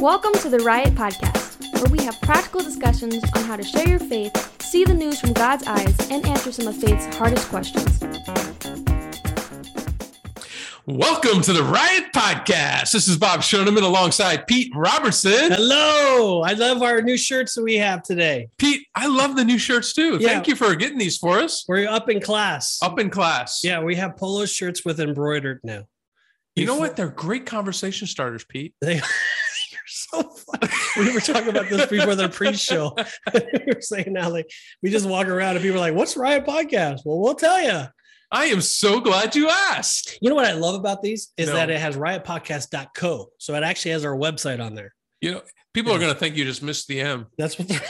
[0.00, 3.98] Welcome to the Riot Podcast, where we have practical discussions on how to share your
[3.98, 8.00] faith, see the news from God's eyes, and answer some of faith's hardest questions.
[10.86, 12.92] Welcome to the Riot Podcast.
[12.92, 15.52] This is Bob Shoneman alongside Pete Robertson.
[15.52, 16.40] Hello.
[16.44, 18.48] I love our new shirts that we have today.
[18.56, 20.16] Pete, I love the new shirts too.
[20.18, 20.28] Yeah.
[20.28, 21.66] Thank you for getting these for us.
[21.68, 22.78] We're up in class.
[22.82, 23.60] Up in class.
[23.62, 25.84] Yeah, we have polo shirts with embroidered now.
[26.56, 26.96] You know what?
[26.96, 28.74] They're great conversation starters, Pete.
[28.80, 29.04] They, you're
[30.12, 30.72] so funny.
[30.96, 32.94] We were talking about this before the pre-show.
[33.34, 34.50] we were saying now, like,
[34.82, 37.84] we just walk around and people are like, "What's Riot Podcast?" Well, we'll tell you.
[38.32, 40.16] I am so glad you asked.
[40.20, 41.54] You know what I love about these is No.
[41.54, 44.94] that it has riotpodcast.co, so it actually has our website on there.
[45.20, 45.42] You know,
[45.74, 47.68] people are going to think you just missed the M, That's what.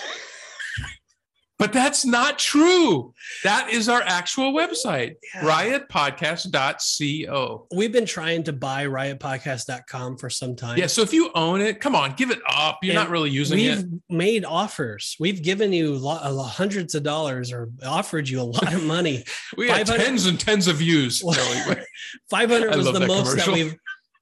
[1.60, 3.12] But that's not true.
[3.44, 5.42] That is our actual website, Yeah.
[5.42, 7.66] riotpodcast.co.
[7.74, 10.78] we've been trying to buy riotpodcast.com for some time.
[10.78, 10.86] Yeah.
[10.86, 12.78] So if you own it, come on, give it up.
[12.82, 13.76] You're And not really using it.
[13.76, 15.16] we've made offers.
[15.20, 19.24] We've given you lo- uh, hundreds of dollars or offered you a lot of money.
[19.56, 21.20] We had tens and tens of views.
[22.30, 23.74] 500 was the most that we've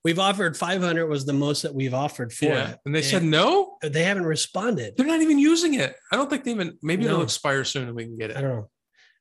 [0.05, 2.71] we've offered 500 was the most that we've offered for yeah.
[2.71, 2.79] it.
[2.85, 3.77] And they said no.
[3.83, 4.97] they haven't responded.
[4.97, 5.95] They're not even using it.
[6.13, 6.79] I don't think they even.
[6.83, 8.37] Maybe it'll expire soon and we can get it.
[8.37, 8.71] I don't know.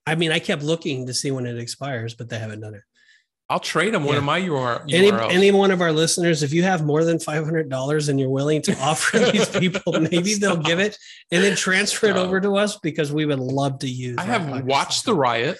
[0.05, 2.81] I mean, I kept looking to see when it expires, but they haven't done it.
[3.49, 6.63] I'll trade them one of my UR, Any any one of our listeners, if you
[6.63, 10.57] have more than five hundred dollars and you're willing to offer these people, maybe they'll
[10.57, 10.97] give it
[11.31, 14.17] and then transfer it over to us because we would love to use.
[14.17, 15.57] I have watched the riot.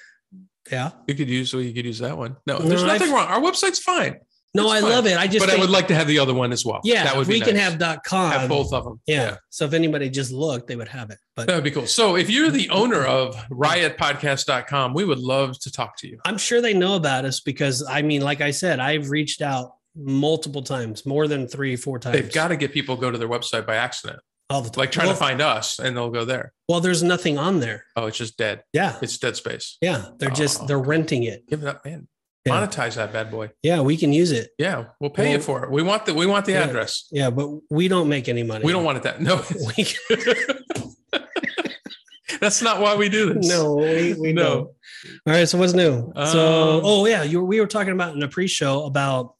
[0.69, 0.91] Yeah.
[1.07, 1.49] You could use.
[1.49, 2.35] So you could use that one.
[2.45, 3.27] No, No, there's I've- nothing wrong.
[3.27, 4.17] Our website's fine.
[4.53, 4.89] No, I fine.
[4.89, 5.17] love it.
[5.17, 6.81] I just but I would like to have the other one as well.
[6.83, 7.63] yeah, that would we can nice.
[7.63, 8.31] have dot com.
[8.31, 8.99] have both of them.
[9.05, 9.37] Yeah.
[9.49, 11.19] So if anybody just looked, they would have it.
[11.35, 11.85] But That would be cool.
[11.85, 16.19] So if you're the owner of riotpodcast.com, we would love to talk to you.
[16.25, 19.73] I'm sure they know about us because I mean, like I said, I've reached out
[19.95, 22.15] multiple times, more than three, four times.
[22.15, 24.79] They've got to get people to go to their website by accident, all the time.
[24.81, 26.53] like trying well, to find us, and they'll go there.
[26.69, 27.85] Well, there's nothing on there.
[27.95, 28.63] Oh, it's just dead.
[28.73, 28.97] Yeah.
[29.01, 29.77] It's dead space.
[29.81, 30.05] Yeah.
[30.17, 30.65] They're just Oh.
[30.67, 31.47] they're renting it.
[31.47, 32.07] Give it up, man.
[32.47, 32.65] Yeah.
[32.65, 33.51] Monetize that bad boy.
[33.61, 34.51] Yeah, we can use it.
[34.57, 35.71] Yeah, we'll pay you for it.
[35.71, 36.63] We want the we want the Yeah.
[36.67, 37.07] address.
[37.11, 38.65] Yeah, but we don't make any money.
[38.65, 39.21] We don't want it that.
[39.21, 39.37] No,
[42.41, 43.47] that's not why we do this.
[43.47, 44.43] no, we, we No.
[44.43, 44.57] don't.
[45.25, 45.47] All right.
[45.47, 46.11] So what's new?
[46.15, 49.35] so Um, oh yeah, you we were talking about in a pre-show about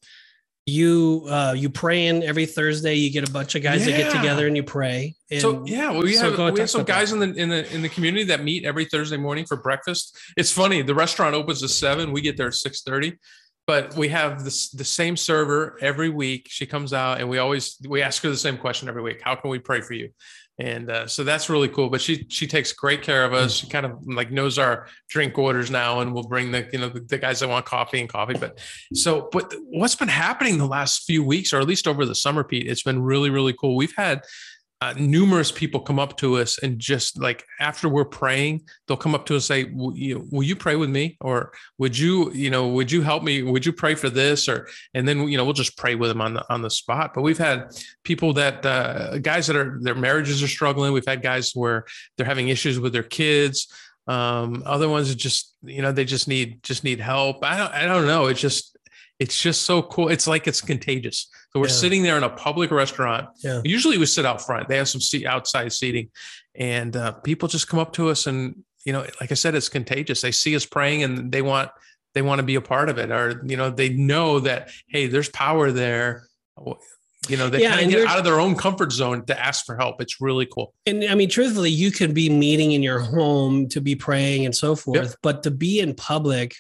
[0.68, 2.94] you uh you pray in every Thursday.
[2.96, 5.16] You get a bunch of guys that get together and you pray.
[5.32, 7.74] And So yeah, well, we so have we have some guys in the in the
[7.74, 10.18] in the community that meet every Thursday morning for breakfast.
[10.36, 10.82] It's funny.
[10.82, 12.12] The restaurant opens at seven.
[12.12, 13.18] We get there at six thirty,
[13.66, 16.48] but we have this the same server every week.
[16.50, 19.22] She comes out and we always we ask her the same question every week.
[19.24, 20.10] How can we pray for you?
[20.59, 21.90] And uh, so that's really cool.
[21.90, 23.53] But she she takes great care of us.
[23.53, 26.90] She kind of like knows our drink orders now, and we'll bring the you know
[26.90, 28.38] the, the guys that want coffee and coffee.
[28.40, 28.59] But
[28.94, 32.44] so but what's been happening the last few weeks, or at least over the summer,
[32.44, 32.68] Pete?
[32.68, 33.75] It's been really really cool.
[33.75, 34.23] We've had
[34.80, 39.16] uh, numerous people come up to us and just like after we're praying, they'll come
[39.16, 41.18] up to us and say, will you, will you pray with me?
[41.20, 43.42] Or would you, you know, would you help me?
[43.42, 44.48] Would you pray for this?
[44.48, 47.14] Or, and then, you know, we'll just pray with them on the, on the spot.
[47.16, 47.72] But we've had
[48.04, 50.94] people that, uh, guys that are, their marriages are struggling.
[50.94, 51.86] We've had guys where
[52.16, 53.68] they're having issues with their kids.
[54.06, 57.44] Um, other ones just, you know, they just need, just need help.
[57.44, 58.28] I don't, I don't know.
[58.28, 58.77] It's just,
[59.20, 60.10] it's just so cool.
[60.10, 61.28] It's like it's contagious.
[61.52, 61.74] So we're Yeah.
[61.74, 63.62] sitting there in a public restaurant Yeah.
[63.64, 64.68] Usually we sit out front.
[64.68, 66.10] They have some seat outside seating,
[66.56, 69.70] and uh, people just come up to us, and you know, like I said, it's
[69.70, 70.22] contagious.
[70.22, 71.72] They see us praying, and they want
[72.14, 75.08] they want to be a part of it, or you know, they know that hey,
[75.08, 76.28] there's power there.
[77.30, 79.66] You know, they Yeah, kind of get out of their own comfort zone to ask
[79.66, 80.02] for help.
[80.02, 80.74] It's really cool.
[80.86, 84.56] And I mean, truthfully, you could be meeting in your home to be praying and
[84.56, 86.56] so forth, but to be in public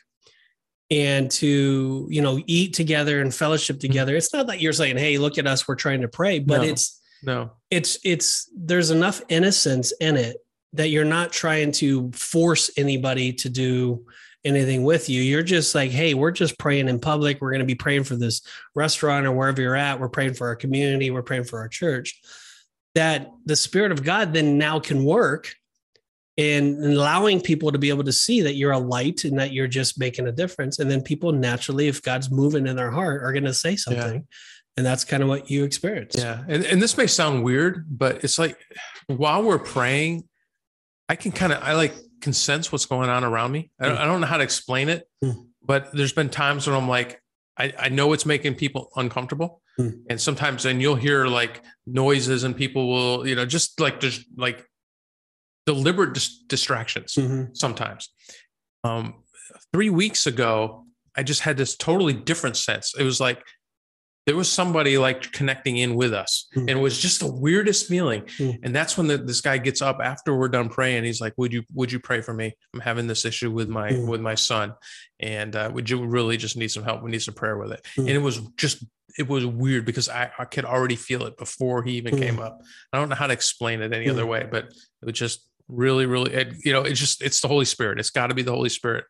[0.89, 3.87] and to, you know, eat together and fellowship mm-hmm.
[3.87, 6.61] together, it's not that you're saying, Hey, look at us, we're trying to pray, but
[6.61, 6.63] No.
[6.63, 10.37] it's, No, it's, it's, there's enough innocence in it
[10.73, 14.05] that you're not trying to force anybody to do
[14.45, 15.21] anything with you.
[15.21, 17.41] You're just like, Hey, we're just praying in public.
[17.41, 18.41] We're going to be praying for this
[18.75, 19.99] restaurant or wherever you're at.
[19.99, 21.11] We're praying for our community.
[21.11, 22.21] We're praying for our church
[22.97, 25.53] that the spirit of God then now can work
[26.37, 29.67] in allowing people to be able to see that you're a light and that you're
[29.67, 30.77] just making a difference.
[30.79, 34.27] And then people naturally, if God's moving in their heart, are going to say something.
[34.77, 36.15] And that's kind of what you experience.
[36.15, 38.55] yeah, and and this may sound weird, but it's like
[39.07, 40.25] while we're praying,
[41.09, 43.71] I can kind of I like can sense what's going on around me.
[43.79, 45.47] I don't, I don't know how to explain it, Mm.
[45.63, 47.19] but there's been times when I'm like,
[47.57, 49.61] I, I know it's making people uncomfortable.
[49.79, 50.01] Mm.
[50.11, 54.25] And sometimes then you'll hear like noises and people will, you know, just like just
[54.35, 54.63] like
[55.67, 57.55] deliberate dis- distractions Mhm.
[57.55, 58.09] sometimes.
[58.83, 59.23] Um,
[59.73, 60.85] three weeks ago,
[61.15, 62.93] I just had this totally different sense.
[62.97, 63.43] It was like
[64.25, 66.59] there was somebody like connecting in with us Mm.
[66.61, 68.59] and it was just the weirdest feeling Mm.
[68.63, 71.53] and that's when the, this guy gets up after we're done praying he's like would
[71.53, 74.05] you would you pray for me i'm having this issue with my Mm.
[74.11, 74.73] with my son
[75.21, 77.81] and uh, would you really just need some help we need some prayer with it
[77.95, 78.07] Mm.
[78.07, 78.83] and it was just
[79.17, 82.19] it was weird because I, I could already feel it before he even Mm.
[82.19, 82.59] came up
[82.91, 86.05] i don't know how to explain it any other way but it was just really
[86.05, 87.99] really it, you know it's just it's the holy spirit.
[87.99, 89.05] It's got to be the holy spirit.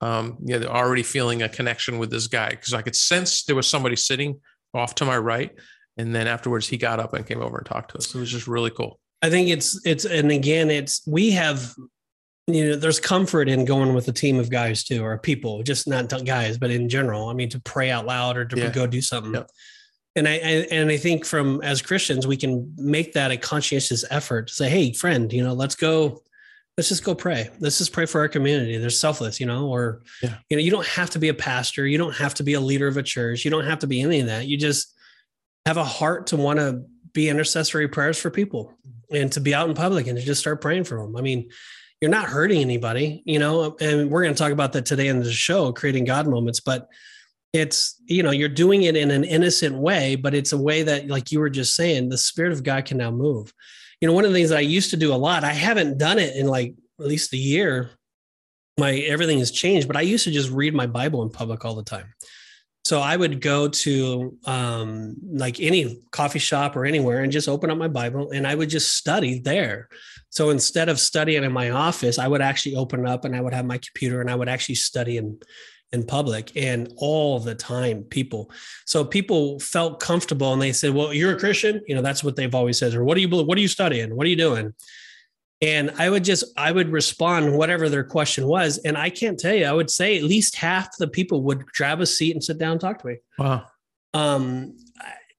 [0.00, 3.56] Um yeah they're already feeling a connection with this guy because i could sense there
[3.56, 4.40] was somebody sitting
[4.72, 5.50] off to my right
[5.98, 8.14] and then afterwards he got up and came over and talked to us.
[8.14, 8.98] It was just really cool.
[9.20, 11.74] I think it's it's and again it's we have
[12.46, 15.86] you know there's comfort in going with a team of guys too or people just
[15.86, 17.28] not guys but in general.
[17.28, 18.70] I mean to pray out loud or to Yeah.
[18.70, 19.34] go do something.
[19.34, 19.50] Yep.
[20.16, 24.04] And I, I and I think from as Christians we can make that a conscientious
[24.10, 26.22] effort to say hey friend you know let's go
[26.76, 27.50] let's just go pray.
[27.58, 28.78] Let's just pray for our community.
[28.78, 30.36] They're selfless you know or Yeah.
[30.48, 31.86] you know you don't have to be a pastor.
[31.86, 33.44] You don't have to be a leader of a church.
[33.44, 34.46] You don't have to be any of that.
[34.46, 34.94] You just
[35.66, 38.72] have a heart to want to be intercessory prayers for people
[39.12, 41.16] and to be out in public and to just start praying for them.
[41.16, 41.50] I mean,
[42.00, 45.18] you're not hurting anybody, you know, and we're going to talk about that today in
[45.20, 46.88] the show, creating God moments, but
[47.52, 51.08] it's, you know, you're doing it in an innocent way, but it's a way that,
[51.08, 53.52] like you were just saying, the Spirit of God can now move.
[54.00, 55.98] You know, one of the things that I used to do a lot, I haven't
[55.98, 57.90] done it in like at least a year.
[58.78, 61.74] My everything has changed, but I used to just read my Bible in public all
[61.74, 62.14] the time.
[62.84, 67.70] So I would go to um, like any coffee shop or anywhere and just open
[67.70, 69.88] up my Bible and I would just study there.
[70.30, 73.42] So instead of studying in my office, I would actually open it up and I
[73.42, 75.38] would have my computer and I would actually study in
[75.92, 78.50] in public and all the time people.
[78.86, 81.82] So people felt comfortable and they said well you're a christian?
[81.86, 83.68] You know that's what they've always said or what do you believe what are you
[83.68, 84.14] studying?
[84.14, 84.74] What are you doing?
[85.62, 88.78] And i would just i would respond whatever their question was.
[88.78, 92.00] And i can't tell you i would say at least half the people would grab
[92.00, 93.16] a seat and sit down and talk to me.
[93.38, 93.66] Wow.
[94.14, 94.76] Um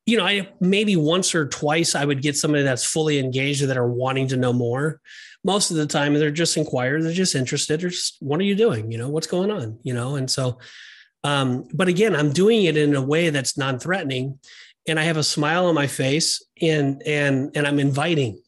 [0.06, 3.78] you know i maybe once or twice i would get somebody that's fully engaged that
[3.78, 5.00] are wanting to know more
[5.44, 8.56] most of the time they're just inquired, they're just interested they're just what are you
[8.56, 10.60] doing you know what's going on you know and so
[11.24, 14.40] um but again i'm doing it in a way that's non-threatening
[14.88, 18.42] and i have a smile on my face and and and i'm inviting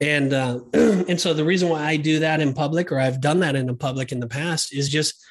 [0.00, 3.40] and uh and so the reason why i do that in public or i've done
[3.40, 5.22] that in the public in the past is just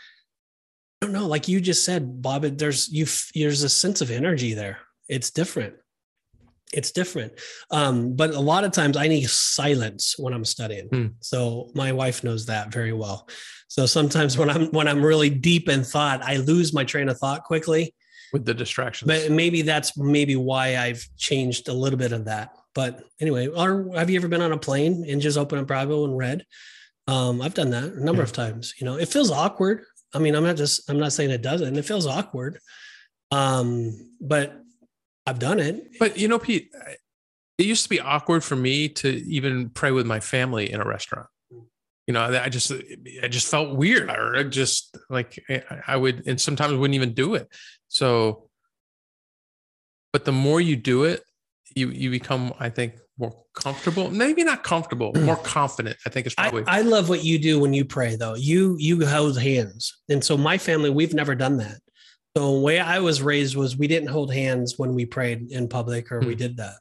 [1.02, 2.44] I don't know, like you just said, Bob.
[2.44, 3.06] There's you.
[3.36, 4.80] There's a sense of energy there.
[5.08, 5.76] It's different.
[6.76, 7.34] It's different.
[7.72, 10.88] Um, but a lot of times I need silence when I'm studying.
[10.90, 11.08] Hmm.
[11.22, 13.28] So my wife knows that very well.
[13.68, 17.18] So sometimes when I'm when I'm really deep in thought, I lose my train of
[17.18, 17.94] thought quickly.
[18.34, 22.50] with the distractions But maybe that's maybe why I've changed a little bit of that.
[22.74, 26.04] But anyway, or have you ever been on a plane and just open a Bible
[26.06, 26.46] and read?
[27.08, 28.28] Um, I've done that a number Yeah.
[28.30, 28.74] of times.
[28.80, 29.84] You know, it feels awkward.
[30.14, 31.78] I mean, I'm not just I'm not saying it doesn't.
[31.78, 32.60] It feels awkward.
[33.32, 34.62] Um, but
[35.26, 35.98] I've done it.
[36.00, 36.70] But you know, Pete,
[37.58, 40.86] it used to be awkward for me to even pray with my family in a
[40.86, 41.28] restaurant.
[42.08, 42.72] You know, I just,
[43.24, 44.12] I just felt weird.
[44.12, 47.48] I just like I- I would, and sometimes wouldn't even do it.
[47.88, 48.50] So,
[50.14, 51.24] but the more you do it,
[51.76, 54.12] you you become, I think, more comfortable.
[54.12, 55.98] Maybe not comfortable, more confident.
[56.06, 56.64] I think is I, probably.
[56.68, 58.36] I love what you do when you pray though.
[58.36, 59.98] You you hold hands.
[60.08, 61.80] And so my family, we've never done that.
[62.38, 65.68] So the way I was raised was we didn't hold hands when we prayed in
[65.70, 66.40] public or we Hmm.
[66.40, 66.76] did that.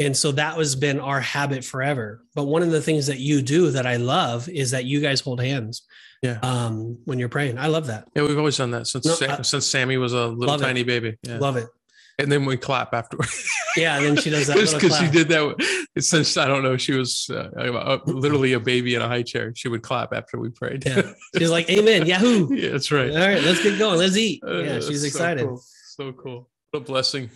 [0.00, 2.22] And so that has been our habit forever.
[2.34, 5.20] But one of the things that you do that I love is that you guys
[5.20, 5.82] hold hands.
[6.22, 6.38] Yeah.
[6.42, 7.58] Um, when you're praying.
[7.58, 8.08] I love that.
[8.14, 10.64] yeah, we've always done that since No, I- since Sammy was a little Love it.
[10.64, 11.16] tiny baby.
[11.22, 11.38] Yeah.
[11.38, 11.68] Love it.
[12.18, 13.50] And then we clap afterwards.
[13.76, 13.96] Yeah.
[13.96, 14.56] And then she does that.
[14.56, 18.60] Just because she did that since I don't know, she was uh, uh, literally a
[18.60, 19.52] baby in a high chair.
[19.56, 20.86] She would clap after we prayed.
[20.86, 21.10] Yeah.
[21.36, 22.06] She's like, Amen.
[22.06, 22.54] Yahoo.
[22.54, 23.10] Yeah, that's right.
[23.10, 23.98] All right, let's get going.
[23.98, 24.44] Let's eat.
[24.46, 25.44] Uh, Yeah, she's so excited.
[25.44, 25.60] cool.
[25.86, 26.48] So cool.
[26.70, 27.30] What a blessing.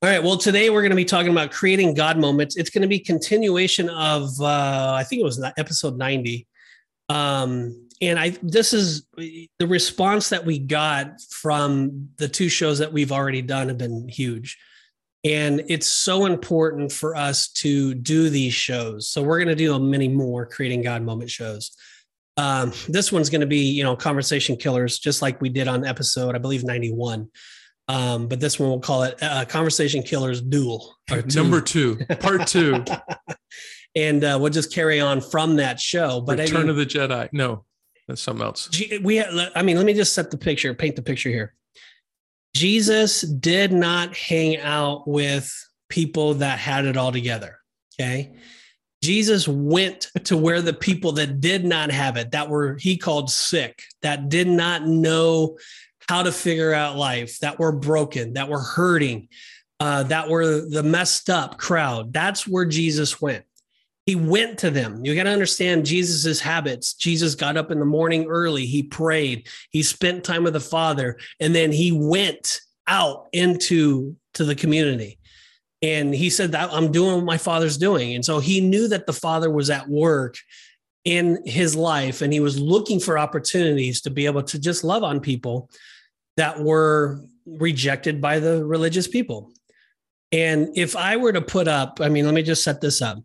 [0.00, 0.22] All right.
[0.22, 2.56] Well, today we're going to be talking about creating God moments.
[2.56, 6.46] It's going to be continuation of uh, I think it was episode ninety,
[7.10, 12.92] um, and I this is the response that we got from the two shows that
[12.92, 14.58] we've already done have been huge,
[15.24, 19.08] and it's so important for us to do these shows.
[19.08, 21.70] So we're going to do many more creating God moment shows.
[22.36, 25.86] Um, this one's going to be you know conversation killers, just like we did on
[25.86, 27.30] episode I believe ninety one.
[27.86, 30.96] Um, but this one we'll call it uh, Conversation Killers Duel.
[31.10, 31.40] or two.
[31.40, 32.84] Number two, part two,
[33.94, 36.20] and uh, we'll just carry on from that show.
[36.20, 37.28] But I Return mean, of the Jedi.
[37.32, 37.64] No,
[38.08, 38.68] that's something else.
[39.02, 41.54] We, I mean, let me just set the picture, paint the picture here.
[42.54, 45.50] Jesus did not hang out with
[45.88, 47.58] people that had it all together.
[47.94, 48.32] Okay.
[49.02, 53.30] Jesus went to where the people that did not have it, that were he called
[53.30, 55.58] sick, that did not know
[56.08, 59.28] how to figure out life, that were broken, that were hurting,
[59.80, 62.12] uh, that were the messed up crowd.
[62.12, 63.44] That's where Jesus went.
[64.06, 65.04] He went to them.
[65.04, 66.94] You got to understand Jesus's habits.
[66.94, 68.66] Jesus got up in the morning early.
[68.66, 69.48] He prayed.
[69.70, 75.18] He spent time with the Father, and then he went out into to the community.
[75.82, 78.14] And he said that I'm doing what my father's doing.
[78.14, 80.36] And so he knew that the father was at work
[81.04, 85.02] in his life and he was looking for opportunities to be able to just love
[85.02, 85.68] on people
[86.36, 89.50] that were rejected by the religious people.
[90.30, 93.18] And if I were to put up, I mean, let me just set this up.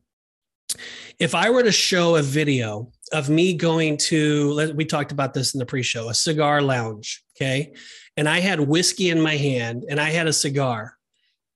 [1.19, 5.53] If I were to show a video of me going to, we talked about this
[5.53, 7.73] in the pre show, a cigar lounge, okay?
[8.15, 10.97] And I had whiskey in my hand and I had a cigar.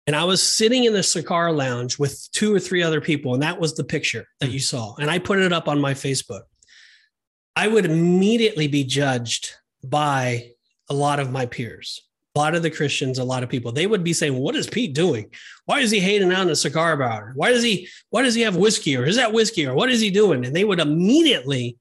[0.07, 3.33] And I was sitting in the cigar lounge with two or three other people.
[3.33, 4.53] And that was the picture that hmm.
[4.53, 4.95] you saw.
[4.95, 6.41] And I put it up on my Facebook.
[7.55, 9.51] I would immediately be judged
[9.83, 10.51] by
[10.89, 12.01] a lot of my peers,
[12.33, 13.71] a lot of the Christians, a lot of people.
[13.71, 15.29] They would be saying, What is Pete doing?
[15.65, 17.33] Why is he hating on a cigar bar?
[17.35, 18.95] Why does he, why does he have whiskey?
[18.95, 19.65] Or is that whiskey?
[19.65, 20.45] Or what is he doing?
[20.45, 21.77] And they would immediately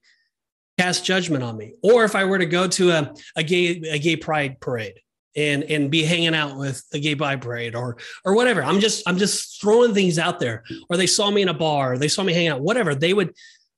[0.79, 1.75] cast judgment on me.
[1.83, 5.01] Or if I were to go to a, a gay, a gay pride parade
[5.37, 8.65] and and be hanging out with the gay bi parade or or whatever.
[8.65, 10.65] I'm just I'm just throwing things out there.
[10.89, 12.95] Or they saw me in a bar, they saw me hanging out, whatever.
[12.95, 13.35] They would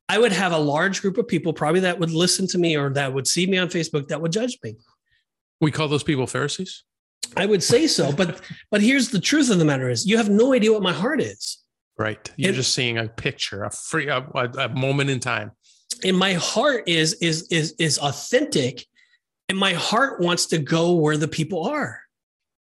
[0.08, 2.90] I would have a large group of people probably that would listen to me or
[2.90, 4.76] that would see me on Facebook that would judge me.
[5.62, 6.82] We call those people Pharisees?
[7.36, 8.40] I would say so, but
[8.70, 11.20] but here's the truth of the matter is you have no idea what my heart
[11.20, 11.58] is.
[11.96, 12.30] Right.
[12.36, 15.52] You're it, just seeing a picture, a free a, a moment in time.
[16.04, 18.84] And my heart is is is is authentic
[19.48, 22.00] and my heart wants to go where the people are.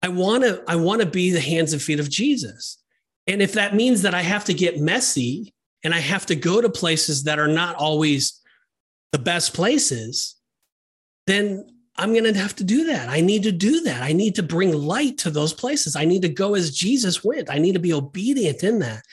[0.01, 2.81] I want to I want to be the hands and feet of Jesus.
[3.27, 5.53] And if that means that I have to get messy
[5.83, 8.39] and I have to go to places that are not always
[9.11, 10.35] the best places,
[11.25, 13.09] then I'm going to have to do that.
[13.09, 14.03] I need to do that.
[14.03, 15.95] I need to bring light to those places.
[15.95, 17.49] I need to go as Jesus went.
[17.49, 19.03] I need to be obedient in that.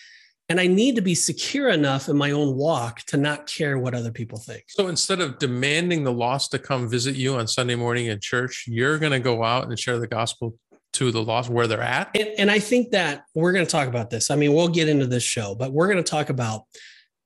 [0.50, 3.95] And I need to be secure enough in my own walk to not care what
[3.95, 4.64] other people think.
[4.69, 8.67] So instead of demanding the lost to come visit you on Sunday morning in church,
[8.69, 10.59] you're going to go out and share the gospel
[10.95, 12.11] to the lost where they're at.
[12.14, 14.31] And, and I think that we're going to talk about this.
[14.31, 16.64] I mean, we'll get into this show, but we're going to talk about.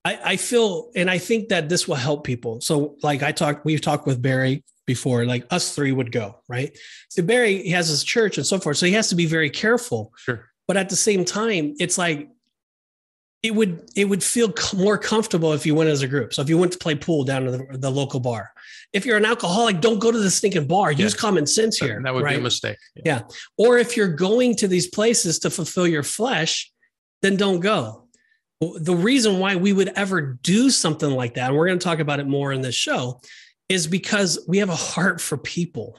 [0.04, 2.60] I, I feel, and I think that this will help people.
[2.60, 6.76] So, like I talked, we've talked with Barry before, like us three would go, right?
[7.10, 8.78] So Barry he has his church and so forth.
[8.78, 10.12] So he has to be very careful.
[10.16, 10.50] Sure.
[10.66, 12.28] But at the same time, it's like
[13.44, 16.34] it would it would feel more comfortable if you went as a group.
[16.34, 18.50] So if you went to play pool down to the, the local bar,
[18.92, 20.90] if you're an alcoholic, don't go to the stinking bar.
[20.90, 22.00] Use common sense here.
[22.02, 22.36] That would right?
[22.36, 22.78] be a mistake.
[22.96, 23.02] Yeah.
[23.04, 23.20] yeah.
[23.56, 26.72] Or if you're going to these places to fulfill your flesh,
[27.22, 28.08] then don't go.
[28.60, 32.00] The reason why we would ever do something like that, and we're going to talk
[32.00, 33.20] about it more in this show,
[33.68, 35.98] is because we have a heart for people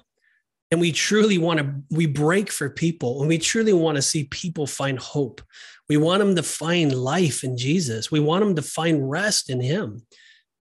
[0.71, 4.25] and we truly want to we break for people and we truly want to see
[4.25, 5.41] people find hope
[5.89, 8.11] we want them to find life in Jesus.
[8.11, 10.03] We want them to find rest in him.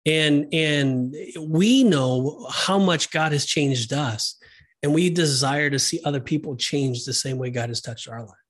[0.06, 4.38] And and we know how much God has changed us.
[4.84, 8.22] And we desire to see other people change the same way God has touched our
[8.22, 8.45] life.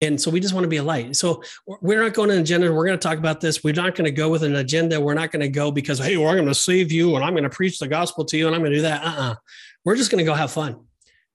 [0.00, 1.16] And so we just want to be a light.
[1.16, 2.72] So we're not going to an agenda.
[2.72, 3.64] We're going to talk about this.
[3.64, 5.00] We're not going to go with an agenda.
[5.00, 7.32] We're not going to go because, hey, well, I'm going to save you and I'm
[7.32, 9.04] going to preach the gospel to you and I'm going to do that.
[9.04, 9.34] Uh-uh.
[9.84, 10.78] We're just going to go have fun.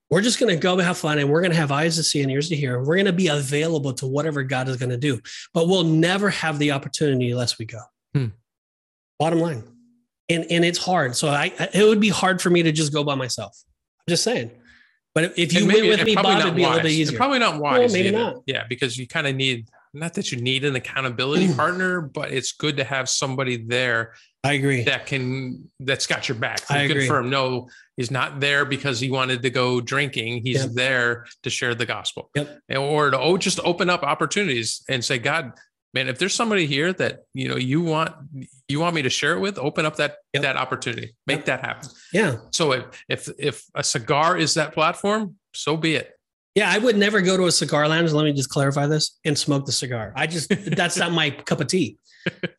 [0.09, 2.21] We're just going to go have fun and we're going to have eyes to see
[2.21, 2.79] and ears to hear.
[2.79, 5.19] We're going to be available to whatever God is going to do,
[5.53, 7.79] but we'll never have the opportunity unless we go.
[8.13, 8.27] Hmm.
[9.19, 9.63] Bottom line.
[10.29, 11.17] And, and it's hard.
[11.17, 13.61] So I, it would be hard for me to just go by myself.
[13.99, 14.51] I'm just saying.
[15.15, 16.69] But if you maybe, went with me, Bob, it'd be wise.
[16.69, 17.11] a little bit easier.
[17.11, 17.79] It's probably not wise.
[17.79, 18.17] Well, maybe either.
[18.17, 18.43] not.
[18.47, 21.55] Yeah, because you kind of need not that you need an accountability mm.
[21.55, 24.13] partner, but it's good to have somebody there.
[24.43, 24.83] I agree.
[24.83, 26.59] That can that's got your back.
[26.69, 27.01] I agree.
[27.01, 30.41] confirm no, he's not there because he wanted to go drinking.
[30.43, 30.73] He's yep.
[30.73, 32.29] there to share the gospel.
[32.35, 32.59] Yep.
[32.77, 35.53] Or to oh, just open up opportunities and say, God,
[35.93, 38.13] man, if there's somebody here that you know you want
[38.67, 40.43] you want me to share it with, open up that yep.
[40.43, 41.15] that opportunity.
[41.27, 41.45] Make yep.
[41.45, 41.89] that happen.
[42.11, 42.37] Yeah.
[42.51, 46.11] So if if if a cigar is that platform, so be it.
[46.55, 48.11] Yeah, I would never go to a cigar lounge.
[48.11, 50.13] Let me just clarify this and smoke the cigar.
[50.15, 51.97] I just that's not my cup of tea.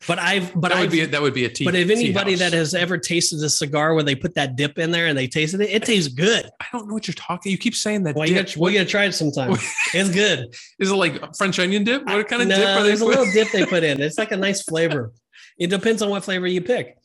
[0.07, 1.65] But I've but that would I've, be a, that would be a tea.
[1.65, 4.91] But if anybody that has ever tasted a cigar where they put that dip in
[4.91, 6.49] there and they tasted it, it tastes good.
[6.59, 7.51] I don't know what you're talking.
[7.51, 8.15] You keep saying that.
[8.15, 8.55] Well, dip.
[8.55, 9.51] you gotta, try it sometime.
[9.93, 10.53] it's good.
[10.77, 12.05] Is it like French onion dip?
[12.05, 12.89] What kind of no, dip are they?
[12.89, 14.01] There's a little dip they put in.
[14.01, 15.13] It's like a nice flavor.
[15.57, 16.97] It depends on what flavor you pick.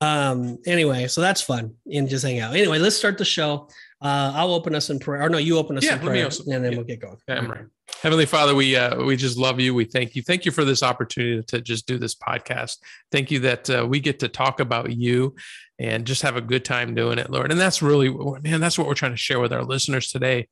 [0.00, 0.58] Um.
[0.66, 2.54] Anyway, so that's fun and just hang out.
[2.54, 3.68] Anyway, let's start the show.
[4.04, 5.22] Uh, I'll open us in prayer.
[5.22, 6.76] Or no, you open us yeah, in prayer, also, and then yeah.
[6.76, 7.16] we'll get going.
[7.26, 7.64] Yeah, I'm right.
[8.02, 9.74] Heavenly Father, we uh, we just love you.
[9.74, 10.20] We thank you.
[10.20, 12.76] Thank you for this opportunity to just do this podcast.
[13.10, 15.34] Thank you that uh, we get to talk about you
[15.78, 17.50] and just have a good time doing it, Lord.
[17.50, 18.10] And that's really,
[18.42, 20.48] man, that's what we're trying to share with our listeners today.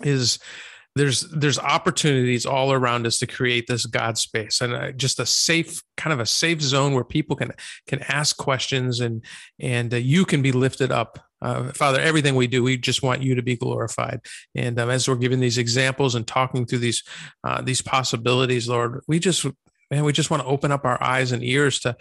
[0.00, 0.40] Is
[0.96, 5.26] there's there's opportunities all around us to create this God space and uh, just a
[5.26, 7.52] safe kind of a safe zone where people can
[7.86, 9.24] can ask questions and
[9.60, 11.20] and uh, you can be lifted up.
[11.42, 14.20] Uh, Father, everything we do, we just want you to be glorified.
[14.54, 17.02] And um, as we're giving these examples and talking through these
[17.44, 19.44] uh, these possibilities, Lord, we just
[19.90, 21.96] man, we just want to open up our eyes and ears to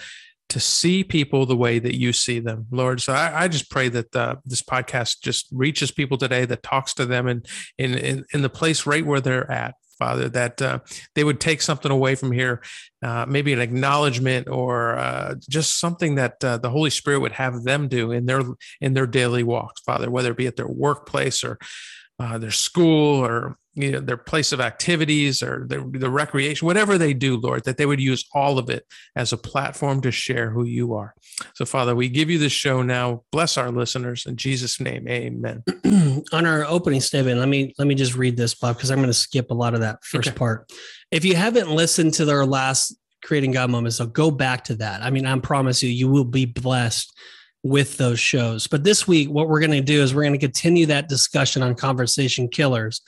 [0.51, 2.99] to see people the way that you see them, Lord.
[2.99, 6.93] So I, I just pray that uh, this podcast just reaches people today, that talks
[6.95, 10.79] to them and in, in, in the place right where they're at, Father, that uh,
[11.13, 12.63] they would take something away from here,
[13.03, 17.63] uh, maybe an acknowledgement or uh, just something that uh, the Holy Spirit would have
[17.63, 18.41] them do in their
[18.79, 21.59] in their daily walks, Father, whether it be at their workplace or
[22.17, 26.97] uh, their school or you know their place of activities or the, the recreation whatever
[26.97, 28.85] they do lord that they would use all of it
[29.15, 31.13] as a platform to share who you are.
[31.53, 33.23] So father we give you this show now.
[33.31, 34.25] Bless our listeners.
[34.25, 35.63] In jesus name amen.
[36.33, 39.07] On our opening statement let me let me just read this bob because i'm going
[39.07, 40.37] to skip a lot of that first okay.
[40.37, 40.71] part.
[41.11, 45.01] If you haven't listened to their last creating god moment, so go back to that.
[45.01, 47.17] I mean i promise you you will be blessed
[47.63, 48.67] with those shows.
[48.67, 51.63] But this week what we're going to do is we're going to continue that discussion
[51.63, 53.01] on conversation killers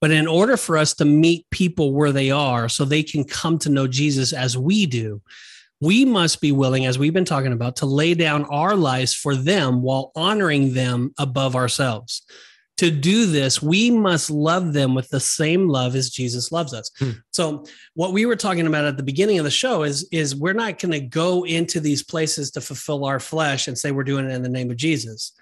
[0.00, 3.58] but in order for us to meet people where they are so they can come
[3.58, 5.20] to know Jesus as we do,
[5.80, 9.34] we must be willing, as we've been talking about, to lay down our lives for
[9.34, 12.22] them while honoring them above ourselves.
[12.78, 16.90] To do this, we must love them with the same love as Jesus loves us.
[16.98, 17.10] Hmm.
[17.30, 20.54] So, what we were talking about at the beginning of the show is, is we're
[20.54, 24.24] not going to go into these places to fulfill our flesh and say we're doing
[24.24, 25.32] it in the name of Jesus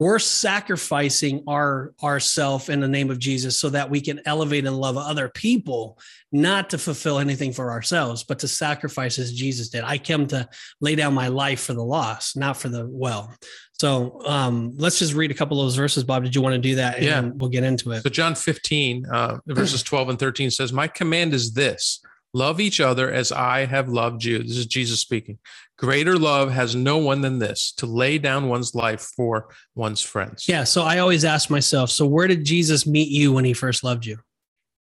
[0.00, 4.76] we're sacrificing our ourself in the name of Jesus so that we can elevate and
[4.78, 5.98] love other people,
[6.32, 9.84] not to fulfill anything for ourselves, but to sacrifice as Jesus did.
[9.84, 10.48] I came to
[10.80, 13.34] lay down my life for the lost, not for the well.
[13.74, 16.24] So um, let's just read a couple of those verses, Bob.
[16.24, 16.96] Did you want to do that?
[16.96, 18.02] And yeah, we'll get into it.
[18.02, 22.00] So John 15, uh, verses 12 and 13 says, "My command is this:
[22.32, 24.38] Love each other as I have loved you.
[24.42, 25.38] This is Jesus speaking.
[25.80, 30.46] Greater love has no one than this to lay down one's life for one's friends.
[30.46, 30.62] Yeah.
[30.64, 34.04] So I always ask myself, so where did Jesus meet you when he first loved
[34.04, 34.18] you?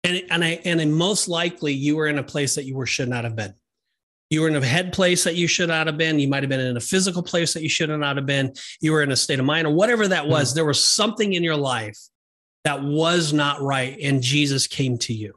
[0.06, 3.10] And, and I and most likely you were in a place that you were should
[3.10, 3.54] not have been.
[4.30, 6.18] You were in a head place that you should not have been.
[6.18, 8.54] You might have been in a physical place that you should not have been.
[8.80, 10.50] You were in a state of mind or whatever that was.
[10.50, 10.56] Mm-hmm.
[10.56, 12.00] There was something in your life
[12.64, 15.34] that was not right, and Jesus came to you.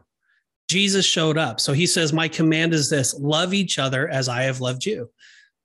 [0.68, 1.58] Jesus showed up.
[1.58, 5.10] So he says, My command is this love each other as I have loved you.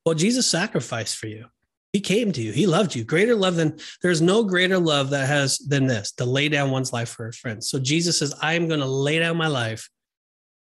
[0.06, 1.46] Well, Jesus sacrificed for you.
[1.94, 2.52] He came to you.
[2.52, 3.04] He loved you.
[3.04, 6.92] Greater love than there's no greater love that has than this to lay down one's
[6.92, 7.64] life for a friend.
[7.64, 9.90] So Jesus says, I am going to lay down my life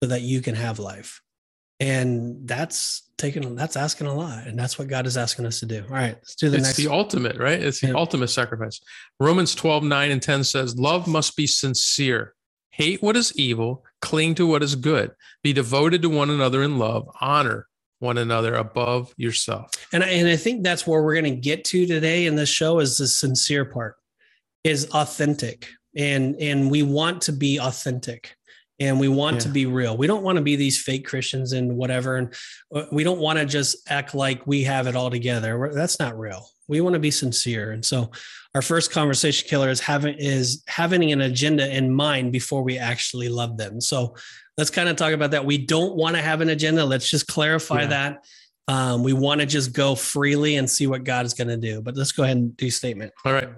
[0.03, 1.23] so that you can have life.
[1.79, 4.49] And that's taking that's asking a lot.
[4.49, 5.85] And that's what God is asking us to do.
[5.89, 6.77] All right, let's do the it's next.
[6.77, 7.63] the ultimate, right?
[7.63, 7.95] It's the yeah.
[7.95, 8.81] ultimate sacrifice.
[9.21, 12.35] Romans 12, 9 and 10 says, Love must be sincere.
[12.71, 16.77] Hate what is evil, cling to what is good, be devoted to one another in
[16.77, 17.69] love, honor
[18.01, 19.71] one another above yourself.
[19.93, 22.49] And I, and I think that's where we're going to get to today in this
[22.49, 23.97] show is the sincere part
[24.65, 28.37] is authentic and and we want to be authentic
[28.79, 29.41] and we want yeah.
[29.41, 29.97] to be real.
[29.97, 32.35] We don't want to be these fake Christians and whatever and
[32.75, 35.71] uh, we don't want to just act like we have it all together.
[35.75, 36.47] That's not real.
[36.69, 37.73] We want to be sincere.
[37.73, 38.11] And so
[38.55, 43.29] our first conversation killer is having is having an agenda in mind before we actually
[43.29, 43.81] love them.
[43.81, 44.15] So
[44.61, 45.47] let's kind of talk about that.
[45.47, 46.85] We don't want to have an agenda.
[46.85, 47.87] Let's just clarify yeah.
[47.87, 48.25] that.
[48.69, 51.81] Um, we want to just go freely and see what God is going to do.
[51.81, 53.11] But let's go ahead and do statement.
[53.25, 53.49] All right.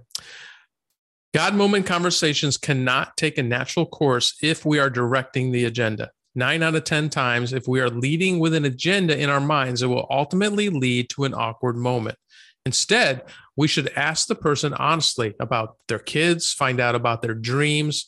[1.34, 6.12] God moment conversations cannot take a natural course if we are directing the agenda.
[6.36, 9.82] Nine out of 10 times, if we are leading with an agenda in our minds,
[9.82, 12.16] it will ultimately lead to an awkward moment.
[12.64, 13.24] Instead,
[13.56, 18.06] we should ask the person honestly about their kids, find out about their dreams,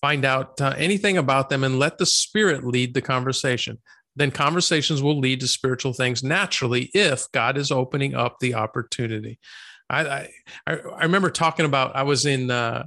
[0.00, 3.78] find out uh, anything about them, and let the spirit lead the conversation.
[4.14, 9.38] Then conversations will lead to spiritual things naturally if God is opening up the opportunity.
[9.90, 10.28] I I,
[10.66, 12.84] I remember talking about I was in uh,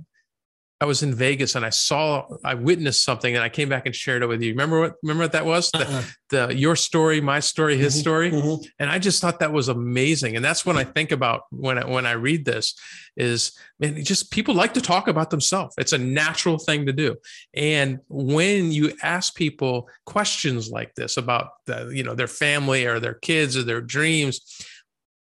[0.82, 3.94] I was in Vegas and I saw, I witnessed something and I came back and
[3.94, 4.52] shared it with you.
[4.52, 5.70] Remember what, remember what that was?
[5.74, 6.04] Uh-uh.
[6.30, 8.32] The, the, your story, my story, his mm-hmm, story.
[8.32, 8.64] Mm-hmm.
[8.80, 10.38] And I just thought that was amazing.
[10.38, 12.76] And that's when I think about when I, when I read this
[13.18, 15.76] is, man, just people like to talk about themselves.
[15.78, 17.18] It's a natural thing to do.
[17.54, 23.02] And when you ask people questions like this about the, you know, their family or
[23.02, 24.40] their kids or their dreams,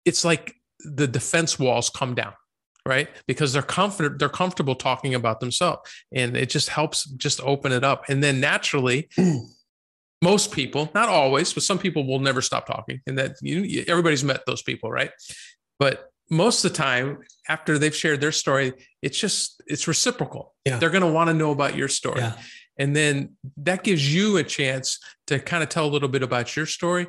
[0.04, 2.34] it's like the defense walls come down
[2.88, 3.10] right?
[3.28, 7.84] Because they're comfort they're comfortable talking about themselves, and it just helps just open it
[7.84, 8.06] up.
[8.10, 9.10] And then naturally,
[10.22, 14.24] most people, not always, but some people will never stop talking, and that you everybody's
[14.24, 15.12] met those people, right?
[15.80, 20.78] But most of the time after they've shared their story it's just it's reciprocal Yeah.
[20.78, 22.34] they're going to want to know about your story Yeah.
[22.78, 26.54] and then that gives you a chance to kind of tell a little bit about
[26.54, 27.08] your story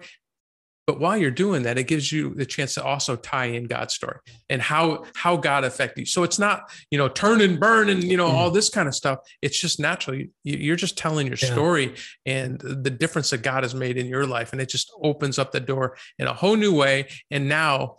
[0.89, 3.95] but while you're doing that it gives you the chance to also tie in god's
[3.95, 7.91] story and how how god affected you so it's not you know turn and burn
[7.91, 8.55] and you know all mm.
[8.55, 11.53] this kind of stuff it's just natural you, you're just telling your Yeah.
[11.53, 15.39] story and the difference that god has made in your life and it just opens
[15.39, 17.97] up the door in a whole new way and now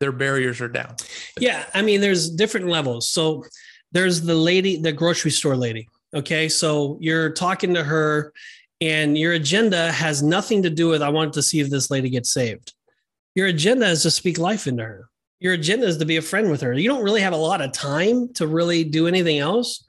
[0.00, 0.96] their barriers are down
[1.38, 3.08] Yeah, I mean, there's different levels.
[3.08, 3.44] So
[3.92, 5.88] there's the lady, the grocery store lady.
[6.12, 8.32] Okay, so you're talking to her,
[8.80, 12.10] and your agenda has nothing to do with I want to see if this lady
[12.10, 12.72] gets saved.
[13.34, 15.08] Your agenda is to speak life into her.
[15.40, 16.72] Your agenda is to be a friend with her.
[16.72, 19.84] You don't really have a lot of time to really do anything else.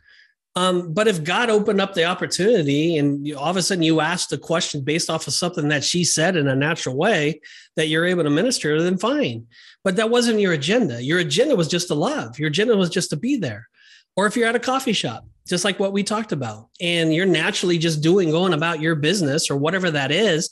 [0.58, 4.00] Um, but if God opened up the opportunity and you, all of a sudden you
[4.00, 7.42] asked a question based off of something that she said in a natural way
[7.76, 9.48] that you're able to minister, then fine
[9.86, 11.02] but that wasn't your agenda.
[11.02, 12.40] Your agenda was just to love.
[12.40, 13.70] Your agenda was just to be there.
[14.16, 17.26] Or if you're at a coffee shop, just like what we talked about, and you're
[17.26, 20.50] naturally just doing, going about your business or whatever that is,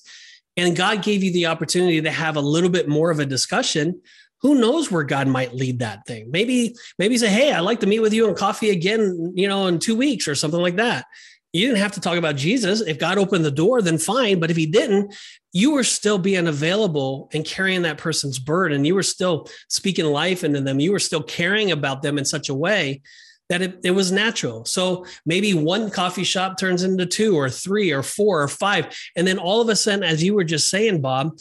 [0.56, 4.00] and God gave you the opportunity to have a little bit more of a discussion,
[4.42, 6.30] who knows where God might lead that thing?
[6.30, 9.68] Maybe, maybe say, Hey, I'd like to meet with you on coffee again, you know,
[9.68, 11.06] in two weeks or something like that.
[11.54, 12.82] You didn't have to talk about Jesus.
[12.82, 14.40] If God opened the door, then fine.
[14.40, 15.16] But if he didn't,
[15.54, 18.86] you were still being available and carrying that person's burden.
[18.86, 20.80] You were still speaking life into them.
[20.80, 23.02] You were still caring about them in such a way
[23.54, 24.66] that it, it was natural.
[24.66, 28.88] So maybe one coffee shop turns into two or three or four or five.
[29.16, 31.38] And then all of a sudden, as you were just saying, Bob,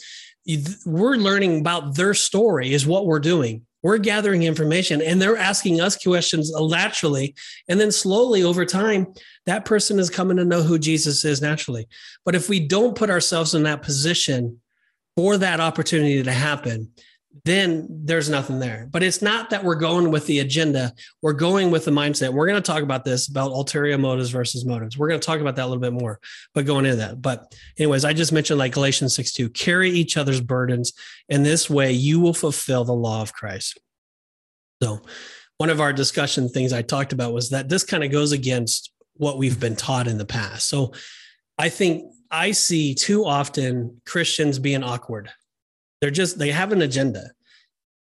[0.85, 3.65] we're learning about their story, is what we're doing.
[3.81, 7.33] We're gathering information and they're asking us questions naturally.
[7.67, 9.07] And then slowly over time,
[9.47, 11.87] that person is coming to know who Jesus is naturally.
[12.25, 14.61] But if we don't put ourselves in that position
[15.15, 16.91] for that opportunity to happen,
[17.45, 18.87] then there's nothing there.
[18.91, 20.93] But it's not that we're going with the agenda.
[21.21, 22.31] We're going with the mindset.
[22.31, 24.97] We're going to talk about this about ulterior motives versus motives.
[24.97, 26.19] We're going to talk about that a little bit more,
[26.53, 27.21] but going into that.
[27.21, 30.93] But, anyways, I just mentioned like Galatians 6 2 carry each other's burdens.
[31.27, 33.79] In this way, you will fulfill the law of Christ.
[34.81, 35.01] So,
[35.57, 38.91] one of our discussion things I talked about was that this kind of goes against
[39.15, 40.69] what we've been taught in the past.
[40.69, 40.93] So,
[41.57, 45.31] I think I see too often Christians being awkward.
[46.03, 47.31] They're just, they have an agenda.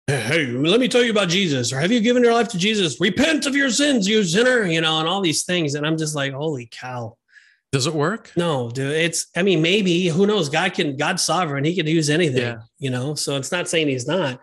[0.07, 2.99] Hey, let me tell you about Jesus, or have you given your life to Jesus?
[2.99, 5.75] Repent of your sins, you sinner, you know, and all these things.
[5.75, 7.15] And I'm just like, holy cow.
[7.71, 8.91] does it work No, dude.
[8.91, 10.49] It's, I mean, maybe, who knows?
[10.49, 11.63] God can, God's sovereign.
[11.63, 12.61] He can use anything, Yeah.
[12.79, 13.13] you know?
[13.13, 14.41] So it's not saying he's not,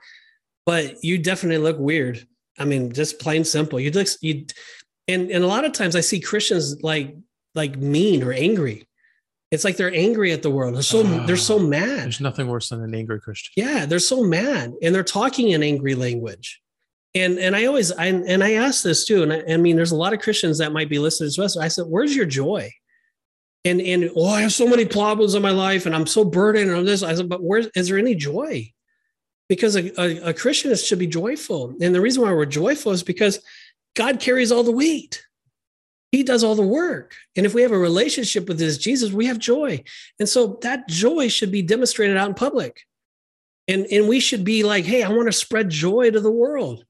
[0.64, 2.24] but you definitely look weird.
[2.60, 3.80] I mean, just plain simple.
[3.80, 4.46] You look, you,
[5.08, 7.16] and, and a lot of times I see Christians like,
[7.56, 8.86] like mean or angry.
[9.50, 10.74] It's like they're angry at the world.
[10.74, 12.00] They're so, they're so ah, mad.
[12.00, 15.62] there's nothing worse than an angry christian Yeah, they're so mad and they're talking in
[15.62, 16.60] angry language.
[17.14, 19.22] And and I always I and I ask this too.
[19.22, 21.56] And I, I mean, there's a lot of Christians that might be listening to us.
[21.56, 22.70] I said, "Where's your joy?"
[23.64, 26.70] And and oh, I have so many problems in my life, and I'm so burdened
[26.70, 27.02] on this.
[27.02, 28.70] I said, "But where is there any joy?"
[29.48, 32.92] Because a, a, a Christian is- should be joyful, and the reason why we're joyful
[32.92, 33.40] is because
[33.96, 35.24] God carries all the weight.
[36.10, 37.14] He does all the work.
[37.36, 39.82] And if we have a relationship with this Jesus, we have joy.
[40.18, 42.82] And so that joy should be demonstrated out in public.
[43.66, 46.84] And and we should be like hey i want to spread joy to the world.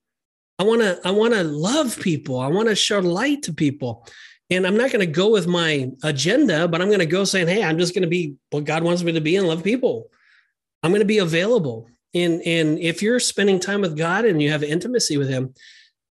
[0.58, 2.38] I want to i want to love people.
[2.38, 4.06] I want to show light to people.
[4.50, 7.48] And i'm not going to go with my agenda but i'm going to go saying
[7.48, 10.10] hey i'm just going to be what god wants me to be and love people.
[10.84, 11.88] I'm going to be available.
[12.14, 15.54] And and if you're spending time with god and you have intimacy with him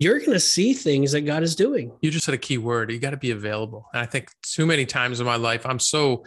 [0.00, 1.92] you're going to see things that god is doing.
[2.00, 2.90] You just said a key word.
[2.90, 3.86] You got to be available.
[3.92, 6.24] And i think too many times in my life i'm so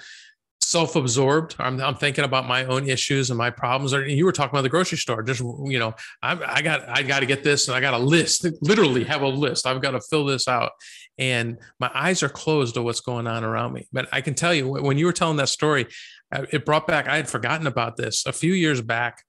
[0.64, 1.56] self-absorbed.
[1.60, 3.94] I'm, I'm thinking about my own issues and my problems.
[3.94, 5.22] Or you were talking about the grocery store.
[5.22, 7.98] Just you know I, I got i got to get this and i got a
[7.98, 9.68] list literally have a list.
[9.68, 10.72] I've got to fill this out.
[11.20, 13.88] And my eyes are closed to what's going on around me.
[13.92, 15.88] But i can tell you when you were telling that story
[16.32, 18.26] uh, it brought back i had forgotten about this.
[18.26, 19.24] A few years back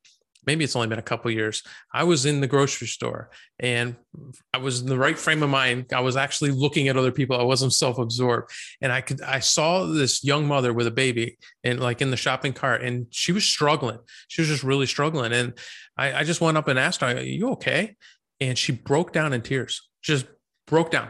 [0.47, 1.63] maybe it's only been a couple years.
[1.93, 3.97] I was in the grocery store and
[4.53, 5.87] i was in the right frame of mind.
[5.93, 7.39] I was actually looking at other people.
[7.39, 8.51] I wasn't self-absorbed.
[8.81, 12.17] And i could i saw this young mother with a baby and like in the
[12.17, 13.99] shopping cart and she was struggling.
[14.29, 15.33] She was just really struggling.
[15.33, 15.55] And
[15.97, 17.97] i, I just went up and asked her are you okay?
[18.41, 20.27] And she broke down in tears just
[20.67, 21.09] broke down.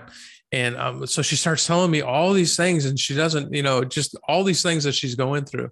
[0.52, 3.84] And um, so she starts telling me all these things and she doesn't you know
[3.84, 5.70] just all these things that she's going through.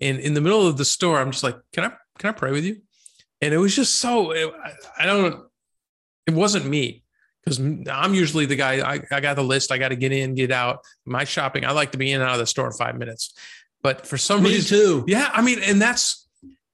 [0.00, 2.50] And in the middle of the store i'm just like can i can i pray
[2.50, 2.82] with you
[3.44, 4.52] and it was just so it,
[4.98, 5.44] I- don't
[6.26, 7.02] It wasn't me
[7.44, 7.58] because
[7.90, 8.80] I'm usually the guy.
[8.94, 9.70] I, I got the list.
[9.70, 10.78] I got to get in, get out.
[11.04, 11.64] My shopping.
[11.66, 13.34] I like to be in and out of the store in five minutes.
[13.82, 15.04] But for some Me reason, too.
[15.06, 16.26] yeah, I mean, and that's,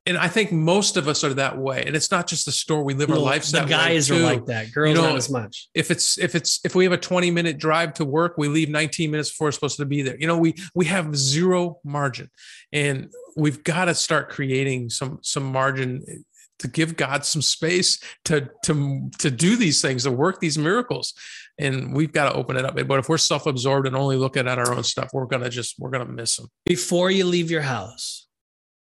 [0.07, 1.83] and I think most of us are that way.
[1.85, 2.85] And it's not just the store.
[2.85, 4.73] We live our lives the that guys way are like that.
[4.73, 5.69] Girls know, not as much.
[5.75, 8.71] if it's if it's if we have a 20 minute drive to work we leave
[8.71, 12.31] 19 minutes before we're supposed to be there you know we we have zero margin
[12.73, 16.25] and we've got to start creating some some margin
[16.61, 21.13] to give god some space to to to do these things to work these miracles
[21.59, 24.59] and we've got to open it up but if we're self-absorbed and only looking at
[24.59, 28.29] our own stuff we're gonna just we're gonna miss them Before you leave your house,